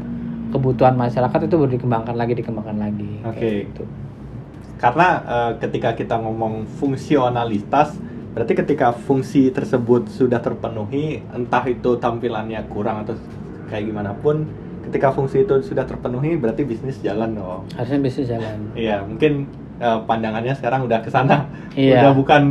kebutuhan 0.50 0.98
masyarakat 0.98 1.46
itu 1.46 1.56
baru 1.56 1.72
dikembangkan 1.78 2.16
lagi, 2.18 2.34
dikembangkan 2.36 2.78
lagi. 2.82 3.12
Oke. 3.22 3.70
gitu. 3.70 3.86
Karena 4.80 5.08
eh, 5.28 5.52
ketika 5.60 5.92
kita 5.94 6.16
ngomong 6.18 6.64
fungsionalitas, 6.80 8.00
berarti 8.32 8.54
ketika 8.56 8.96
fungsi 8.96 9.52
tersebut 9.52 10.08
sudah 10.08 10.40
terpenuhi, 10.40 11.20
entah 11.36 11.68
itu 11.68 12.00
tampilannya 12.00 12.64
kurang 12.72 13.04
atau 13.04 13.20
kayak 13.68 13.84
gimana 13.92 14.16
pun, 14.16 14.48
ketika 14.88 15.12
fungsi 15.12 15.44
itu 15.44 15.60
sudah 15.62 15.84
terpenuhi, 15.84 16.40
berarti 16.40 16.64
bisnis 16.64 16.98
jalan 17.04 17.36
dong. 17.36 17.68
Harusnya 17.76 18.00
bisa 18.00 18.24
jalan. 18.24 18.72
Iya, 18.74 19.04
mungkin 19.04 19.52
eh, 19.84 20.00
pandangannya 20.08 20.56
sekarang 20.56 20.88
udah 20.88 21.04
ke 21.04 21.12
sana. 21.12 21.52
Iya. 21.76 22.00
Udah 22.00 22.14
bukan 22.16 22.44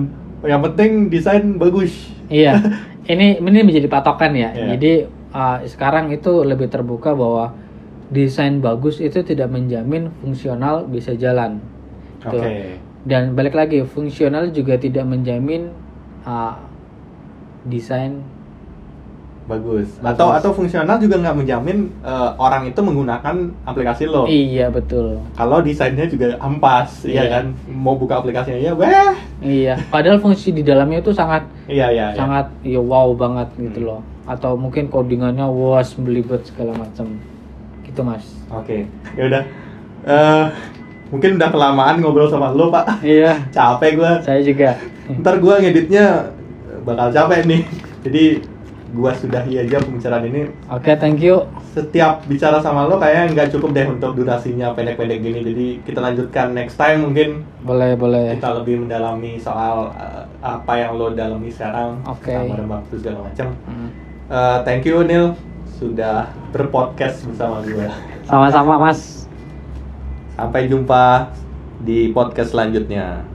yang 0.44 0.60
penting 0.62 1.10
desain 1.10 1.56
bagus. 1.56 2.12
Iya, 2.28 2.60
ini 3.12 3.40
ini 3.40 3.60
menjadi 3.64 3.88
patokan 3.88 4.36
ya. 4.36 4.52
Iya. 4.52 4.76
Jadi 4.76 4.92
uh, 5.32 5.58
sekarang 5.66 6.12
itu 6.14 6.44
lebih 6.44 6.68
terbuka 6.70 7.16
bahwa 7.16 7.56
desain 8.08 8.60
bagus 8.62 9.02
itu 9.02 9.20
tidak 9.24 9.50
menjamin 9.52 10.12
fungsional 10.20 10.86
bisa 10.86 11.16
jalan. 11.16 11.60
Oke. 12.20 12.34
Tuh. 12.34 12.42
Dan 13.04 13.32
balik 13.32 13.54
lagi, 13.54 13.82
fungsional 13.82 14.50
juga 14.50 14.74
tidak 14.74 15.04
menjamin 15.04 15.70
uh, 16.22 16.54
desain. 17.64 18.20
Bagus. 19.48 19.88
Bagus. 19.96 20.04
Atau 20.04 20.28
atau 20.28 20.50
fungsional 20.52 21.00
juga 21.00 21.16
nggak 21.16 21.32
menjamin 21.34 21.88
eh, 22.04 22.30
orang 22.36 22.68
itu 22.68 22.84
menggunakan 22.84 23.48
aplikasi 23.64 24.04
lo. 24.04 24.28
Iya 24.28 24.68
betul. 24.68 25.24
Kalau 25.32 25.64
desainnya 25.64 26.04
juga 26.04 26.36
ampas, 26.36 27.08
iya 27.08 27.24
Iya. 27.24 27.32
kan? 27.32 27.44
Mau 27.64 27.96
buka 27.96 28.20
aplikasinya 28.20 28.60
ya, 28.60 28.76
weh. 28.76 28.92
Iya. 29.40 29.80
Padahal 29.88 30.20
fungsi 30.20 30.52
di 30.52 30.60
dalamnya 30.60 31.00
itu 31.00 31.16
sangat 31.16 31.48
Iya, 31.64 31.88
iya, 31.88 32.06
iya. 32.12 32.18
sangat 32.20 32.52
ya 32.60 32.76
wow 32.76 33.16
banget 33.16 33.48
gitu 33.56 33.80
Hmm. 33.80 33.88
loh. 33.88 34.00
Atau 34.28 34.52
mungkin 34.52 34.92
codingannya 34.92 35.48
was 35.48 35.96
belibet 35.96 36.44
segala 36.44 36.76
macam. 36.76 37.16
Gitu 37.88 38.00
mas. 38.04 38.28
Oke. 38.52 38.84
Ya 39.16 39.32
udah. 39.32 39.42
Eh, 40.04 40.44
mungkin 41.08 41.40
udah 41.40 41.48
kelamaan 41.48 42.00
ngobrol 42.00 42.28
sama 42.28 42.52
lo, 42.52 42.68
Pak. 42.68 43.00
Iya. 43.00 43.42
Capek 43.56 43.96
gua. 43.96 44.12
Saya 44.20 44.40
juga. 44.40 44.76
Ntar 45.08 45.40
gua 45.40 45.56
ngeditnya 45.58 46.32
bakal 46.84 47.08
capek 47.10 47.44
nih. 47.44 47.62
Jadi 48.04 48.24
gua 48.88 49.12
sudahi 49.12 49.60
aja 49.60 49.80
pembicaraan 49.80 50.24
ini. 50.24 50.48
Oke, 50.72 50.96
thank 50.96 51.20
you. 51.20 51.44
Setiap 51.76 52.24
bicara 52.24 52.58
sama 52.58 52.88
lo 52.88 52.96
kayaknya 52.96 53.36
nggak 53.36 53.48
cukup 53.52 53.70
deh 53.72 53.86
untuk 53.86 54.16
durasinya 54.16 54.72
pendek-pendek 54.72 55.20
gini. 55.20 55.40
Jadi 55.44 55.66
kita 55.84 56.00
lanjutkan 56.00 56.56
next 56.56 56.76
time 56.76 57.04
mungkin 57.04 57.44
Boleh 57.60 57.94
boleh. 57.94 58.34
kita 58.36 58.56
lebih 58.56 58.84
mendalami 58.84 59.36
soal 59.36 59.92
eh, 59.94 60.24
apa 60.40 60.72
yang 60.74 60.96
lo 60.96 61.12
dalami 61.12 61.52
sekarang 61.52 62.00
Oke. 62.04 62.32
barang 62.32 62.68
waktu 62.68 62.94
segala 62.96 63.18
macam. 63.28 63.48
Hmm. 63.68 63.90
Eh, 64.28 64.58
thank 64.64 64.84
you 64.84 65.04
Neil 65.04 65.36
sudah 65.78 66.26
berpodcast 66.50 67.28
bersama 67.28 67.62
gue. 67.62 67.86
Sama-sama 68.26 68.76
mas. 68.80 69.17
Sampai 70.38 70.70
jumpa 70.70 71.34
di 71.82 72.14
podcast 72.14 72.54
selanjutnya. 72.54 73.26